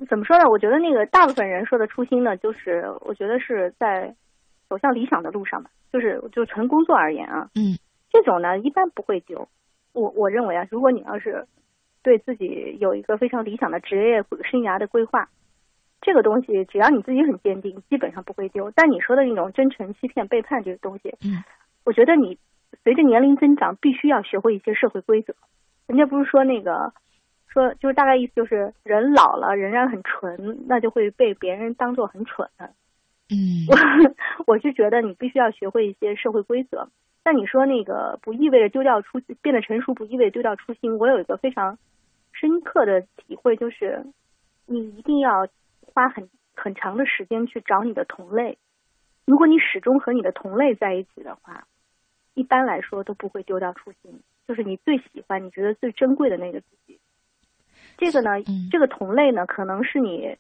[0.09, 0.45] 怎么说呢？
[0.51, 4.15] 我觉得那个大部分人说的初心呢，就是我觉得是在
[4.69, 5.71] 走向理想的路上吧。
[5.93, 7.77] 就是就纯工作而言啊，嗯，
[8.11, 9.49] 这种呢一般不会丢。
[9.93, 11.47] 我我认为啊，如果你要是
[12.03, 15.29] 对自己有一个非常理想的职业生涯的规划。
[16.03, 18.73] 这个东西只要你自己很坚定，基本上不会丢。
[18.73, 21.43] 但你说的那种真诚、欺骗、背叛这个东西，嗯，
[21.85, 22.37] 我觉得你
[22.83, 25.35] 随着年龄增长，必须要学会一些社会规则。
[25.87, 26.93] 人家不是说那个，
[27.49, 32.71] 说就是大概意思就是人老了仍然很纯，那就会被别人当做很蠢的。
[33.31, 33.77] 嗯，我
[34.55, 36.89] 我是觉得你必须要学会一些社会规则。
[37.23, 40.99] 但你说那个不意味着丢掉初变得成熟，不意味着丢掉初心。
[40.99, 41.79] 我有一个非常
[42.33, 44.05] 深刻的体会，就是
[44.67, 45.47] 你一定要。
[45.95, 48.59] 花很很长的时间去找你的同类。
[49.25, 51.67] 如果你始终和你的同类在一起的话，
[52.35, 56.99] 一般来说都不会丢掉初心，就是你最喜欢、你觉得最珍贵的那个自己。
[57.99, 58.31] 这个呢，
[58.71, 60.37] 这个同类呢，可能是你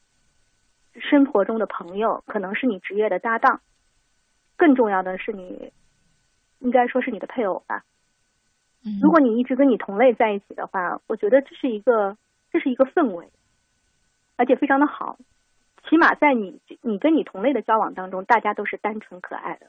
[0.94, 3.60] 生活中的朋友，可能是你职业的搭档，
[4.56, 5.72] 更重要的是你，
[6.58, 7.84] 应该说是你的配偶吧。
[9.00, 12.16] 如果你一直跟你同类在一起的话，我觉得这是一个
[12.50, 13.30] 这是一个氛围，
[14.36, 15.18] 而且非常的好。
[15.88, 19.66] 起码在你你跟你同类的交往当中，大家都是单纯可爱的。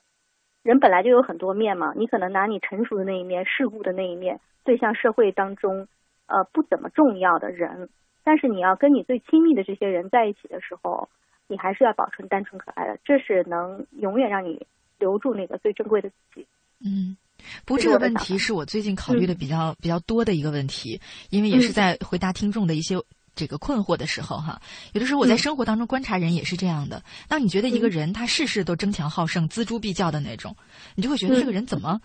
[0.62, 5.88] 人本来就有很多面嘛，你可能拿你成熟的那一面、世故的那一面，对向社会当中
[6.28, 7.90] 呃不怎么重要的人。
[8.24, 11.10] 但是你要跟你最亲密的这些人在一起的时候，
[11.48, 14.66] 你还是要保存单纯可爱的，这是能永远让你
[15.00, 16.48] 留住那个最珍贵的自己。
[16.86, 17.18] 嗯。
[17.66, 22.96] 不过这个问题是我最近考虑的比较比较多的一个问题，因为也是在回答听众的一些
[23.36, 24.62] 这个困惑的时候哈。
[24.94, 27.04] 有的时候我在生活当中观察人也是这样的。
[27.28, 30.56] 当你觉得一个人他事事都争强好胜、锱铢必较的那种，
[30.96, 32.00] 你就会觉得这个人怎么，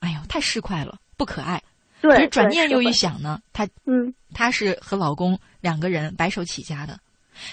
[0.00, 1.62] 哎呦，太市侩了，不可爱。
[2.00, 2.14] 对。
[2.16, 6.98] 可是转念又一想呢，他嗯，他是和老公两个人白手起家的。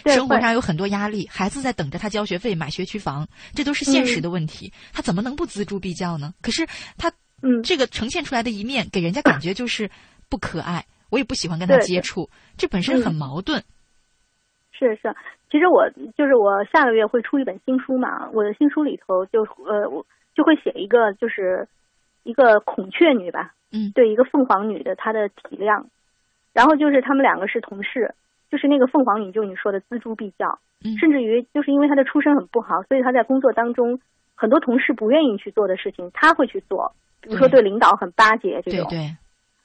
[0.05, 4.71] 生活上有很多压力，孩子在等着他交学费、买学区房，这都是现实的问题。
[4.93, 6.33] 他怎么能不锱铢必较呢？
[6.41, 6.67] 可是
[6.97, 7.11] 他。
[7.43, 9.89] 嗯，这个呈现出来的一面，给人家感觉就是
[10.29, 13.61] 不可爱，我也不喜欢跟他接触，这本身很矛盾。
[14.71, 15.13] 是是，
[15.51, 15.87] 其实我
[16.17, 21.67] 就是我下个月会出一本新书嘛，我的新书里头就呃我就会写一个就是
[22.23, 25.85] 一个孔雀女吧，嗯，对，一个凤凰女的她的体量，
[26.53, 28.15] 然后就是他们两个是同事，
[28.49, 30.57] 就是那个凤凰女，就你说的锱铢必较，
[30.99, 33.99] 甚至于就是因为她的出身很不好，所以她在工作当中
[34.33, 36.93] 很多同事不愿意去做的事情，她会去做。
[37.21, 39.15] 比如说对领导很巴结这种，对对，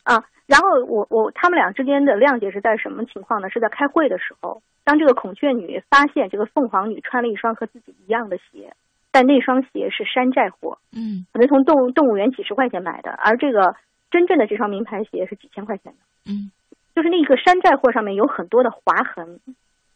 [0.07, 3.51] 啊，然后我我他们俩之间的谅解是在什么情况呢？
[3.51, 8.75] 是在开会的时候，当这个孔雀女发现这个凤凰女穿了一双和自己一样的鞋，
[9.11, 13.75] 但那双鞋是山寨货，嗯，可能从动动物园几十块钱买的，而这个
[14.13, 15.99] 真正的这双名牌鞋是几千块钱的，
[16.31, 16.53] 嗯，
[16.95, 19.41] 就是那个山寨货上面有很多的划痕，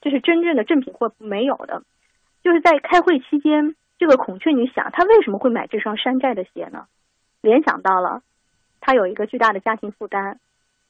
[0.01, 1.83] 这是真正的正品货没有的，
[2.43, 6.87] 就是在开会期间，这个孔雀女想，她为什么会买这双山寨的鞋呢？
[7.43, 8.23] 联想到了，
[8.81, 10.39] 他有一个巨大的家庭负担，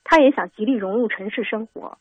[0.05, 1.99] 他也想极力融入城市生活，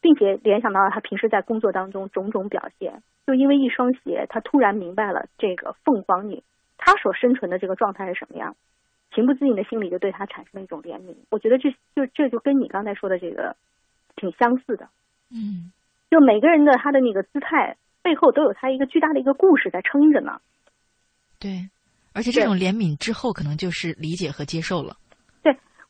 [0.00, 6.42] 并且联想到了他平时在工作当中种种表现，就因为一双鞋，他突然明白了这个凤凰女
[6.76, 8.54] 她所生存的这个状态是什么样，
[9.14, 11.14] 情不自禁的心里就对她产生了一种怜悯。
[11.30, 13.56] 我觉得这就这就跟你刚才说的这个
[14.16, 14.88] 挺相似的，
[15.30, 15.72] 嗯，
[16.10, 20.40] 就每个人的他的那个姿态背后都有他一个巨大的一个故事在撑着呢，
[21.38, 21.70] 对。
[22.12, 24.96] 而且这种怜悯之后，可能就是理解和接受了。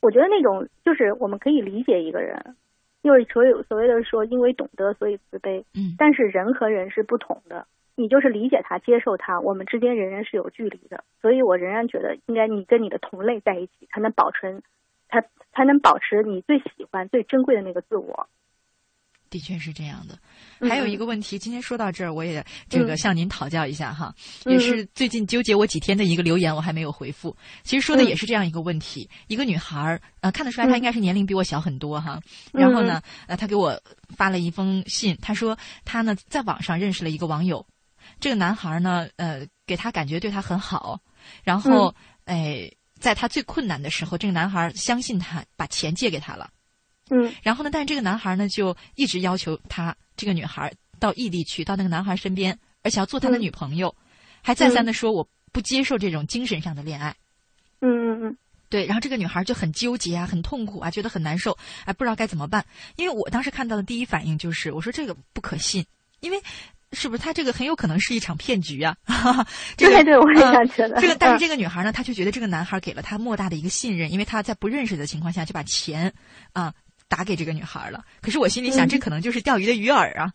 [0.01, 2.57] 对，我觉得那种就是我们可以理解一个人，
[3.03, 5.65] 就是所有所谓的说，因为懂得所以慈悲。
[5.75, 5.95] 嗯。
[5.99, 11.05] 但是人和人是不同的，你就是理解他、接受他，我们之间仍然是有距离的。
[11.21, 14.63] 所以我仍然觉得，应该你跟你的同类在一起，才能保存，
[15.09, 18.29] 才才能保持你最喜欢、最珍贵的那个自我。
[19.31, 20.19] 的确是这样的，
[20.69, 24.13] 还有一个问题，今天说到这儿，我也这个向您讨教一下哈，
[24.45, 27.35] 也是最近纠结我几天的一个留言，我还没有回复。
[27.63, 32.21] 其实说的也是这样一个问题：一个女孩儿，呃，看得出来她应该是年龄比我小很多哈。
[32.53, 33.81] 然后呢，呃，她给我
[34.17, 37.65] 发了一封信，她说她呢在网上认识了一个网友，
[38.19, 41.01] 这个男孩呢，呃，给她感觉对她很好，
[41.45, 42.69] 然后哎，
[42.99, 46.51] 在她最困难的时候，这个男孩相信她，把钱借给她了。
[47.11, 47.71] 嗯，然后呢？
[47.73, 53.95] 但是这个男孩呢，就一直要求他这个女孩到异地去，到那个男孩身边，而且要做他的女朋友，
[54.43, 57.15] 还再三的说我不接受这种精神上的恋爱。
[57.81, 58.37] 嗯嗯嗯，
[58.69, 58.87] 对。
[58.87, 62.65] 然后这个女孩就很纠结啊，很痛苦啊，觉得很难受，哎，不知道该怎么办。
[62.97, 65.85] 因为我当时看到的第一反应就是，我说这个不可信，
[66.21, 66.41] 因为
[66.93, 68.97] 是不是他这个很有可能是一场骗局啊？
[69.77, 71.01] 对对，我也想觉得。
[71.03, 76.13] 这个，但是这个女孩呢，她就觉得这个男孩给了她莫大的一个信任，因为她在不认识的情况下就把钱
[76.53, 76.73] 啊。
[77.11, 80.33] 打给这个女孩了，可是我心里想，这可能就是钓鱼的鱼饵啊。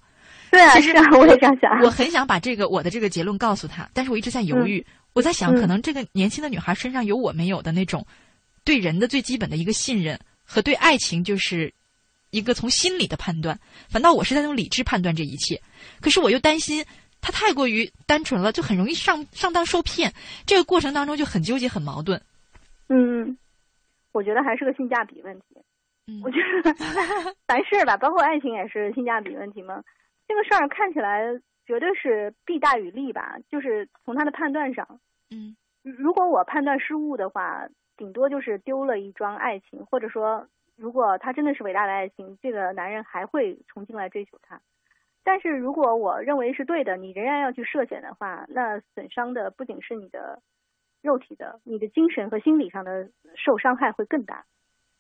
[0.52, 1.72] 对啊，其实我也这样想。
[1.82, 4.86] 我很想把这个我的这个结论告诉她，但是我一直在犹豫。
[5.14, 8.06] 我在想，可能这个年轻的女孩身上有我没有的那种
[8.66, 11.74] 对人的最基本的一个信任和对爱情就是
[12.32, 13.58] 一个从心理的判断。
[13.90, 15.62] 反倒我是在用理智判断这一切，
[16.02, 16.86] 可是我又担心
[17.22, 20.14] 她太过于单纯了，就很容易上上当受骗。
[20.46, 22.22] 这个过程当中就很纠结，很矛盾。
[22.90, 23.38] 嗯，
[24.12, 25.55] 我觉得还是个性价比问题。
[26.24, 26.74] 我觉得
[27.48, 29.84] 凡事吧，包括爱情也是性价比问题嘛。
[30.28, 31.24] 这个事儿看起来
[31.66, 35.00] 绝对是弊大于利吧，就是从他的判断上。
[35.32, 44.62] 嗯，如果我判断失误的话，顶多就是丢了一桩爱情，或者说，如果他真的是伟大的爱情，这个男人还会重新来追求她。
[45.24, 50.42] 但是如果我认为是对的，你仍然要去涉险的话，那损伤的不仅是你的
[51.02, 54.46] 肉体的，你的精神和心理上的受伤害会更大。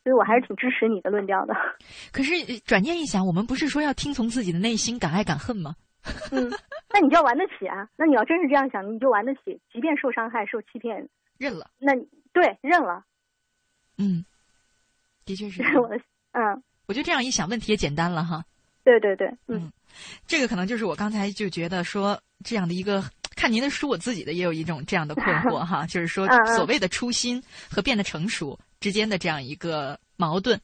[0.05, 1.55] 所以我还是挺支持你的论调的。
[2.13, 5.75] 可是转念一想，我们不是说要听从自己的内心，敢爱敢恨吗？
[6.31, 6.47] 嗯，
[6.93, 7.89] 那你就要玩得起啊！
[7.97, 11.71] 那你要真是这样想，你就玩得起，即便受伤害、受欺骗，认了。
[11.79, 11.95] 那
[12.31, 13.03] 对，认了。
[13.97, 14.23] 嗯，
[15.25, 15.63] 的确是。
[15.79, 15.97] 我的
[16.33, 18.45] 嗯，我就这样一想，问题也简单了哈。
[18.83, 19.71] 对对对，嗯，
[20.27, 23.03] 这个可能就是我刚才就觉得说这样的一个
[23.35, 30.59] 看您的书，我自己的也有一种这样的困惑哈， 就是说所谓的初心和变得成熟之间的这样一个矛盾。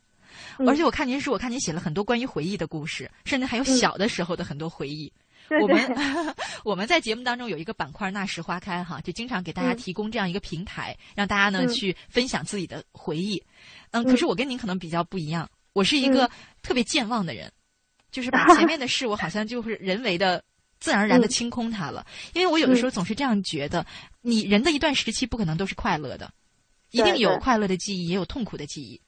[0.65, 5.11] 而且我看您书，我看您写了很多关于回忆的故事，甚至还有小的时候的很多回忆。
[5.61, 5.95] 我们
[6.63, 13.43] 我们在节目当中有一个板块“那时花开”哈，就经常给大家提供这样一个平台，让大家呢去分享自己的回忆。
[13.91, 17.51] 嗯，可是我跟您可能比较不一样，我是一个特别健忘的人，
[18.11, 20.41] 就是把 前面的事我好像就是人为的、
[20.81, 22.05] 自然而然的清空它了。
[22.33, 23.85] 因为我有的时候总是这样觉得，
[24.19, 26.29] 你人的一段时期不可能都是快乐的，
[26.89, 28.99] 一定有快乐的记忆，也有痛苦的记忆。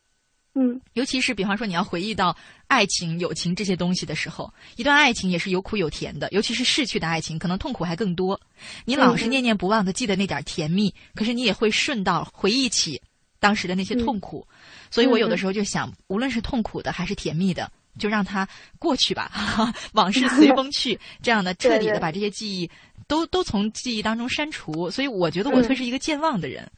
[0.55, 8.39] 嗯，尤其是比方说你要回忆到爱情、友情这些东西的时候，一段爱情也是有苦有甜的，尤其是逝去的爱情，可能痛苦还更多。
[8.85, 13.01] 你老是念念不忘的记得那点甜蜜，可是你也会顺道回忆起
[13.39, 14.47] 当时的那些痛苦。
[14.91, 18.47] 所以我有的时候就想，无论是痛苦的还是甜蜜的，就让它
[18.79, 19.29] 过去吧，
[19.93, 22.69] 往事随风去， 这样的彻底的把这些记忆
[23.07, 24.89] 都都从记忆当中删除。
[24.89, 26.69] 所以我觉得我会是一个健忘的人。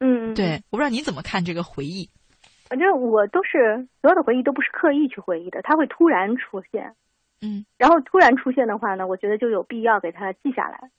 [0.00, 2.08] 嗯，对，我不知道你怎么看这个回忆。
[2.68, 6.94] 反正我都是所有的回忆都不是刻意去回忆的，它会突然出现，
[7.40, 10.90] 嗯，然后突然出现的话呢，我觉得就有必要给它记下来，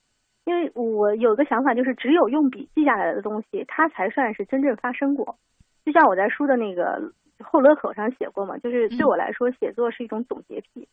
[0.44, 5.38] 因为我有个想法，就是只有用笔记下来的东西，它才算是真正发生过。
[5.84, 7.12] 就像我在书的那个
[7.44, 10.88] 后勒口上写过嘛，就是对我来说，写作是一种总结癖，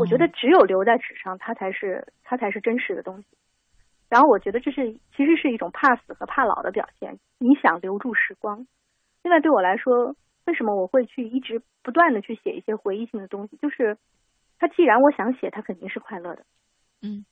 [0.00, 3.26] 我觉得只有留在纸上，它才是它才是真实的东西。
[4.08, 8.66] 然后我觉得这是其实是一种怕死和怕老的表现，你想留住时光。
[9.22, 10.14] 另外，对我来说，
[10.46, 13.56] 为什么我会去一直不断的去写一些回忆性的东西？
[13.56, 13.96] 就是，
[14.58, 16.44] 它既然我想写，它肯定是快乐的。
[17.02, 17.24] 嗯，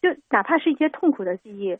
[0.00, 1.76] 就哪怕是一些痛苦的记忆，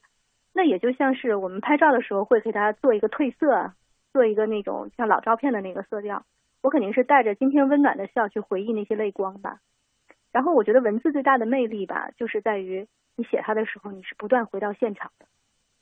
[0.53, 3.73] 那也就像是我们拍照的时候会给它做一个褪色，
[4.13, 6.25] 做一个那种像老照片的那个色调。
[6.63, 9.61] 我肯定是带着今天温暖的笑去回忆那些泪光吧。
[10.33, 12.87] 然后，我觉得文字最大的魅力吧，就是在于
[13.17, 15.27] 你写它的时候，你是不断回到现场的。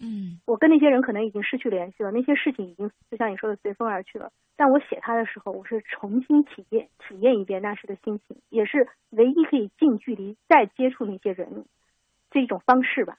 [0.01, 4.31] 嗯，我跟那些人可能已经失去联系了，那些事情已经就像你说的随风而去了。
[4.57, 11.65] 但我写它的时候，我是重新体验体验一遍那时的心情，也是唯一可以近距离再接触那些人
[12.31, 13.19] 这一种方式吧。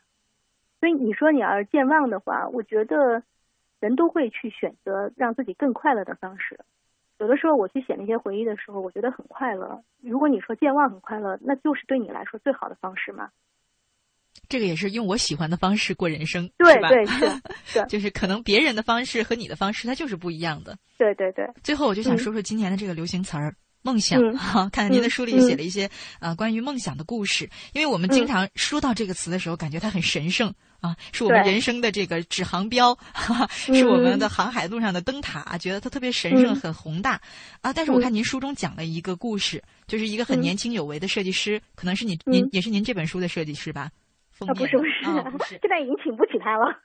[0.80, 3.24] 所以你说你要是健忘的话，我觉得
[3.80, 6.59] 人都会去选择让自己更快乐的方式。
[7.19, 9.84] 有的时候我去写那些回忆的时候，我觉得很快乐。
[10.01, 13.30] 如果你说健忘很快乐，那就是对你来说最好的方式嘛。
[14.47, 16.88] 这个也是用我喜欢的方式过人生，对吧？
[16.89, 17.05] 对
[17.65, 20.77] 是， 就是可能别人的方式和你的方式，它就是不一样的。
[20.97, 21.45] 对对对。
[21.61, 24.69] 最后，我就想说说今年的这个流行词儿“梦想”哈。
[24.73, 32.97] 看看您的书里写了一些啊关于梦想的故事，因为我们经常说到这个词的时候，感觉它很神圣啊，是我们人生的这个指航标，
[33.49, 37.21] 是我们的航海路上的灯塔，觉得它特别神圣、很宏大。
[37.61, 37.73] 啊。
[37.73, 43.91] 但是我看您书中讲了一个故事，就是一个很年轻有为的设计师，可能是你您也是您这本书的设计师吧？
[44.39, 46.80] 啊，不是不是， 现在已经请不起他了，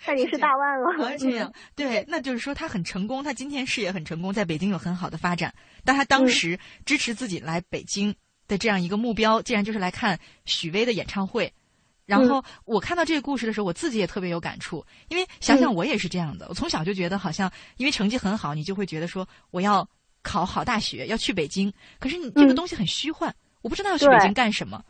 [0.00, 1.16] 他已经是大腕了。
[1.18, 5.52] 这样， 对，那就是说他很成功，他今天事业很成功，在北京有很好的发展。
[5.84, 8.14] 但他当时支持自己来北京
[8.48, 11.52] 的这样一个目标，竟然就是来看许巍的演唱会。
[12.04, 16.46] 然后我看到这个故事的时候，我自己也特别有感触，因为想想我也是这样的。
[16.48, 19.88] 我从小就觉得，好像因为成绩很好，你就会觉得说我要
[20.22, 21.72] 考好大学，要去北京。
[21.98, 23.34] 可是你这个东西很虚幻，
[23.66, 24.80] 我不知道要去北京干什么。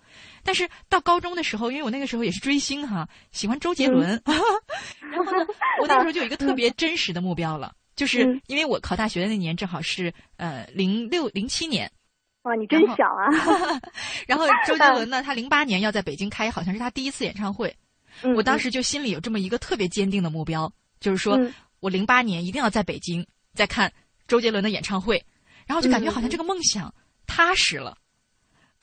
[0.44, 5.46] 但是到高中的时候，因为我那个时候也是追星哈，喜欢周杰伦， 然后呢，
[5.80, 11.90] 我那个时候就有一个特别真实的目标了，就是因为我考大学的那年正好是呃零六零七年，
[12.42, 13.80] 哇，你真小啊！
[14.28, 17.74] 然后周杰伦呢， 他零八年要在北京开，好像是他第一次演唱会，
[18.36, 20.70] 我当时就心里有这么一个特别坚定的目标，
[21.00, 21.40] 就是说
[21.80, 23.92] 我零八年一定要在北京再看
[24.28, 25.24] 周杰伦的演唱会，
[25.66, 26.94] 然后就感觉好像这个梦想
[27.26, 27.96] 踏实了。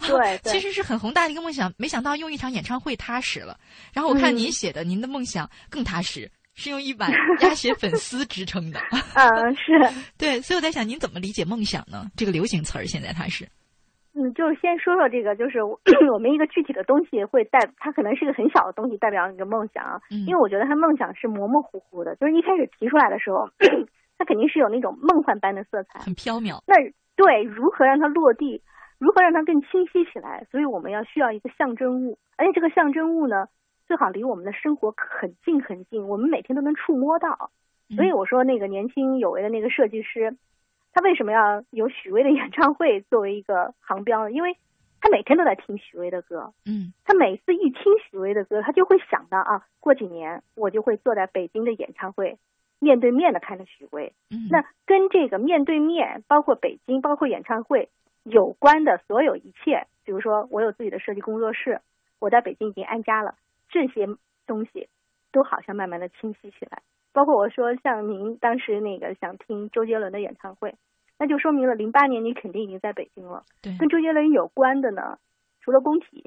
[0.08, 3.58] 对，其实是很宏大的一个梦想，没想到用一场演唱会踏实了。
[3.94, 7.10] 然后我看您写的，您的梦想更踏实，是用一碗
[7.42, 8.80] 鸭血粉丝支撑的。
[9.16, 9.72] 嗯，是
[10.18, 12.06] 对，所以我在想，您怎么理解梦想呢？
[12.16, 13.46] 这个流行词儿现在它是，
[14.16, 15.64] 嗯，就是先说说这个，就是
[16.14, 23.50] 我们一个具体的东西会代，它可能是一个很小的东西代表你的梦想，因为我觉得它梦想是模模糊糊的，就是一开始提出来的时候，
[24.18, 26.62] 它肯定是有那种梦幻般的色彩，很飘渺。
[26.68, 26.76] 那
[27.16, 28.62] 对，如何让它落地？
[29.04, 30.48] 如何让它更清晰起来？
[30.50, 33.50] 所以我们要需要一个象征物，而且这个象征物呢，
[33.86, 37.52] 最好离我们的生活很近很近，我们每天都能触摸到。
[37.98, 40.38] 所以我说那个年轻有为的那个设计师，
[40.94, 44.32] 他为什么要有许巍的演唱会作为一个航标呢？
[44.32, 44.56] 因为
[45.02, 52.38] 他每天都在听许巍的歌，嗯，他每次一听许巍的歌，他就会想到啊，过几年我就会坐在北京的演唱会，
[52.80, 54.14] 面对面的看着许巍。
[54.32, 57.90] 嗯，那跟这个面对面，包括北京，包括演唱会
[58.24, 61.82] 有关的所有一切，比如说我有自己的设计工作室，
[62.20, 63.36] 我在北京已经安家了，
[63.70, 64.08] 这些
[64.48, 64.90] 东西
[65.32, 66.82] 都好像慢慢的清晰起来。
[67.12, 70.76] 包括我说像您当时那个想听周杰伦的演唱会，
[71.20, 73.44] 那就说明了零八年你肯定已经在北京了。
[73.62, 75.20] 对，跟周杰伦有关的呢，
[75.62, 76.24] 除了工体，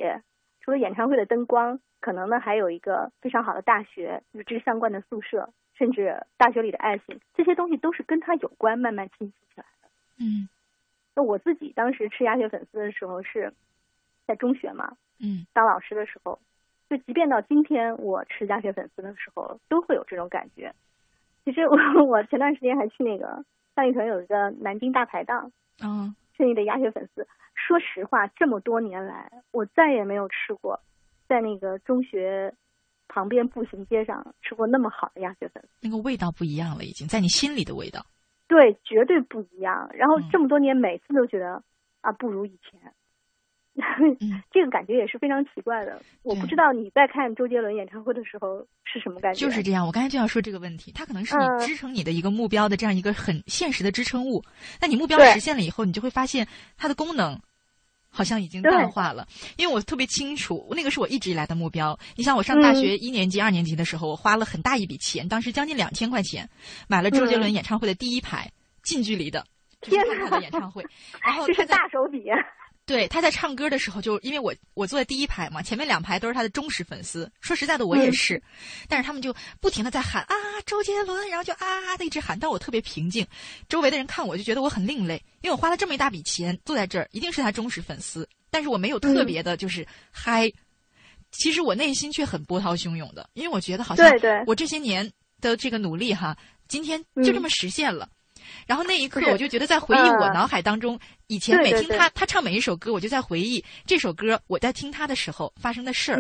[0.61, 9.89] 除了演唱会的灯光，可能呢还有一个非常好的大学与之相关的宿舍，甚至大学里的爱情，这些东西都是跟他有关，慢慢清晰起来的。
[10.21, 10.49] 嗯，
[11.17, 13.53] 那我自己当时吃鸭血粉丝的时候是
[14.27, 16.39] 在中学嘛，嗯，当老师的时候。
[16.89, 20.73] 就即便到今天，我吃鸭血粉丝的时候，都会有这种感觉。
[21.45, 23.45] 其实我 我前段时间还去那个
[23.75, 25.51] 三里屯有一个南京大排档，
[25.83, 27.27] 嗯，吃你的鸭血粉丝。
[27.55, 30.79] 说实话，这么多年来，我再也没有吃过
[31.27, 32.55] 在那个中学
[33.09, 35.69] 旁边步行街上吃过那么好的鸭血粉丝。
[35.81, 38.07] 那个味道不一样了，已经在你心里的味道。
[38.49, 39.91] 对，绝对不一样。
[39.95, 41.63] 然后这么多年，每次都觉得
[42.01, 42.81] 啊，不如以前。
[43.77, 46.01] 嗯， 这个感觉也是非常奇怪的。
[46.23, 49.41] 我不知道你在看周杰伦演唱会的时候是什么感觉。
[49.41, 54.43] 就是这样，我刚才就要说这个问题，它可能是你支撑你的一个目标的这样一个很现实的支撑物。
[54.81, 56.47] 那你目标实现了以后，你就会发现
[56.79, 57.39] 它的功能
[58.17, 59.29] 好像已经淡化了。
[59.59, 61.99] 因为我特别清楚，那个是我一直以来的目标。
[62.17, 66.49] 你想，我上大学一年级、二年级的时候，我花了很大一笔钱，当时将近两千块钱，
[66.89, 68.51] 买了周杰伦演唱会的第一排
[68.83, 69.45] 近距离的
[69.83, 70.83] 天他的演唱会，
[71.23, 72.25] 然后 这是大手笔。
[72.87, 77.29] 对，他在唱歌的时候，就因为我我坐在第一排嘛，前面两排都是他的忠实粉丝。
[77.41, 78.41] 说实在的，我也是，
[78.89, 80.35] 但是他们就不停的在喊啊
[80.65, 83.27] 周杰伦，然后就啊啊的一直喊，但我特别平静。
[83.69, 88.29] 周围的人看我就觉得我很另类，因为我花了这么一大笔钱坐在这儿，一定是他忠实粉丝。
[88.51, 90.49] 但是我没有特别的就是嗨，
[91.33, 94.09] 其实我内心却很波涛汹涌的，因为我觉得好像
[94.47, 95.11] 我这些年
[95.41, 96.37] 的这个努力哈，
[96.69, 98.09] 今天就这么实现了。
[98.67, 106.19] 然后那一刻，我就觉得在回忆我脑海当中以前每听他他唱每一首歌，我就在回忆这首歌我在听他的时候发生的事儿。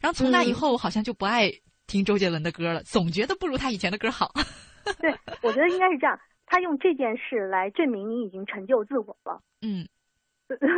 [0.00, 1.50] 然后从那以后，我好像就不爱
[1.86, 4.32] 听周杰伦的歌了，总觉得不如他以前的歌好。
[5.00, 6.18] 对，我觉得应该是这样。
[6.46, 9.40] 他用这件事来证明你已经成就自我了。
[9.62, 9.86] 嗯。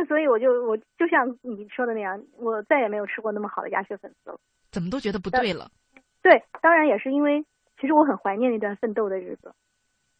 [0.07, 4.39] 所以我就我就像你说的那样，我再也没有吃过那么好的鸭血粉丝了。
[4.71, 5.71] 怎么都觉得不对了。
[6.21, 7.43] 对，当然也是因为，
[7.81, 9.51] 其实我很怀念那段奋斗的日子。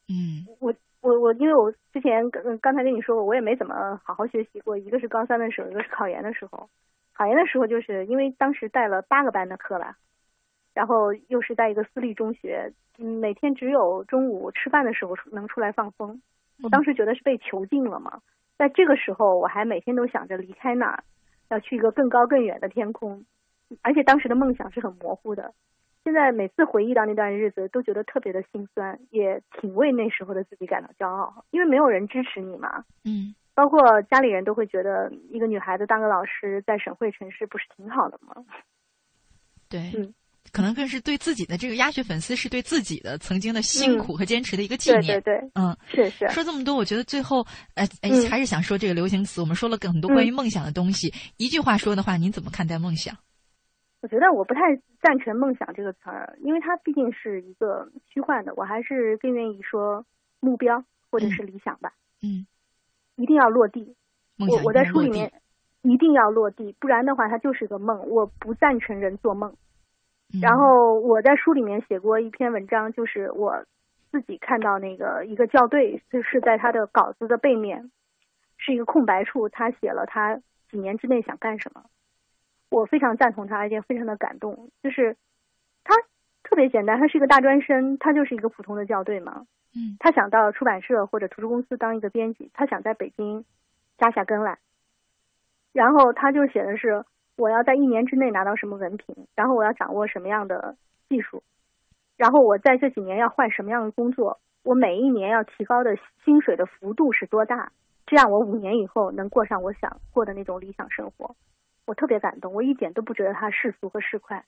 [0.09, 4.77] 嗯，我我我，因为我之前刚刚才跟你说过，我也没怎么好好学习过。
[4.77, 6.69] 一个是高三的时候，一个是考研的时候。
[7.13, 9.95] 考研的时候，就是因为当时带了八个班的课了，
[10.73, 16.21] 然后又是在一个私立中学，每天只有中午吃饭的时候能出来放风。
[16.63, 18.21] 我当时觉得是被囚禁了嘛。
[18.57, 21.03] 在这个时候，我还每天都想着离开那儿，
[21.49, 23.25] 要去一个更高更远的天空，
[23.81, 25.53] 而且当时的梦想是很模糊的。
[26.03, 32.83] 现在每次回忆到那段日子，都觉得特别的心酸，也挺为那时候的自己感到骄傲，因为没有人支持你嘛。
[33.05, 38.35] 嗯，包括家里人都会觉得，一个女孩子当个老师，在省会城市不是挺好的吗？
[39.69, 40.13] 对，嗯，
[40.51, 45.21] 可能更是对自己的这个鸭血粉丝，是对自己的曾经的辛苦和坚持的一个纪念。
[45.21, 46.27] 对对对，嗯，是是。
[46.29, 47.45] 说这么多，我觉得最后，
[47.75, 49.39] 呃，哎，还是想说这个流行词。
[49.39, 53.15] 我们说了很多关于梦想的东西，一句话说的话，您怎么看待梦想？
[54.03, 58.53] 我觉得我不太赞成“梦想”这个词儿，因为它毕竟是一个虚幻的。
[58.57, 60.05] 我还是更愿意说
[60.41, 61.93] 目标或者是理想吧。
[62.21, 62.45] 嗯，
[63.15, 63.95] 一定要落地。
[64.37, 65.31] 我我在书里面
[65.83, 68.09] 一定要落地，不然的话它就是个梦。
[68.09, 69.55] 我不赞成人做梦。
[70.41, 73.63] 然后我在书里面写过一篇文章，就是我
[74.11, 77.89] 自己看到那个一个校对，就是在他的稿子的背面
[78.57, 81.85] 是一个空白处，他写了他几年之内想干什么。
[82.74, 84.71] 我非常赞同他，而且非常的感动。
[84.82, 85.15] 就是
[85.84, 85.93] 他
[86.41, 89.45] 特别简单，他是一个大专生，他就是一个普通的校对嘛。
[89.76, 93.45] 嗯，他想到出版社或者图书公司当一个编辑，他想在北京
[93.99, 94.57] 扎下根来。
[95.71, 97.05] 然后他就写的是
[97.36, 100.76] 我要在一年之内拿到什么文凭，然后我要掌握什么样的
[101.09, 101.43] 技术，
[102.17, 105.95] 然后我在这几年要换什么样的工作，我每一年要提高的
[106.26, 107.71] 薪水的幅度是多大，
[108.07, 111.36] 这样我五年以后能过上我想过的那种理想生活。
[111.86, 114.43] 我特别感动，我一点都不觉得他世俗和市侩。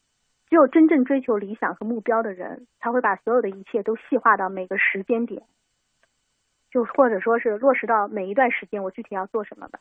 [0.50, 5.42] 只有真正追求理想和目标的人，才会把所有的一切都细化到每个时间点，
[6.72, 9.80] 就或者说是落实到每一段时间，我具体要做什么吧。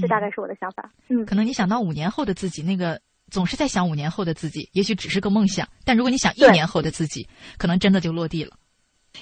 [0.00, 0.90] 这大概是我的想法。
[1.08, 3.00] 嗯，可能你想到五年后的自己，那个
[3.30, 5.66] 总是在想五年后的自己，也许只是个梦想。
[5.84, 7.26] 但如果你想一年后的自己，
[7.58, 8.52] 可能真的就落地了。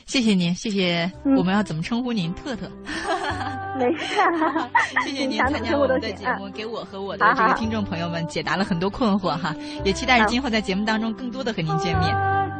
[0.07, 1.11] 谢谢您，谢谢。
[1.37, 2.33] 我们要怎么称呼您？
[2.35, 2.71] 特特。
[3.79, 4.17] 没事。
[5.05, 9.55] 谢谢您参加我们的节目，给我和我的这个听众朋友们解答了很多困惑哈。
[9.85, 12.60] 也期待着今后在节目当中更多的和您见面。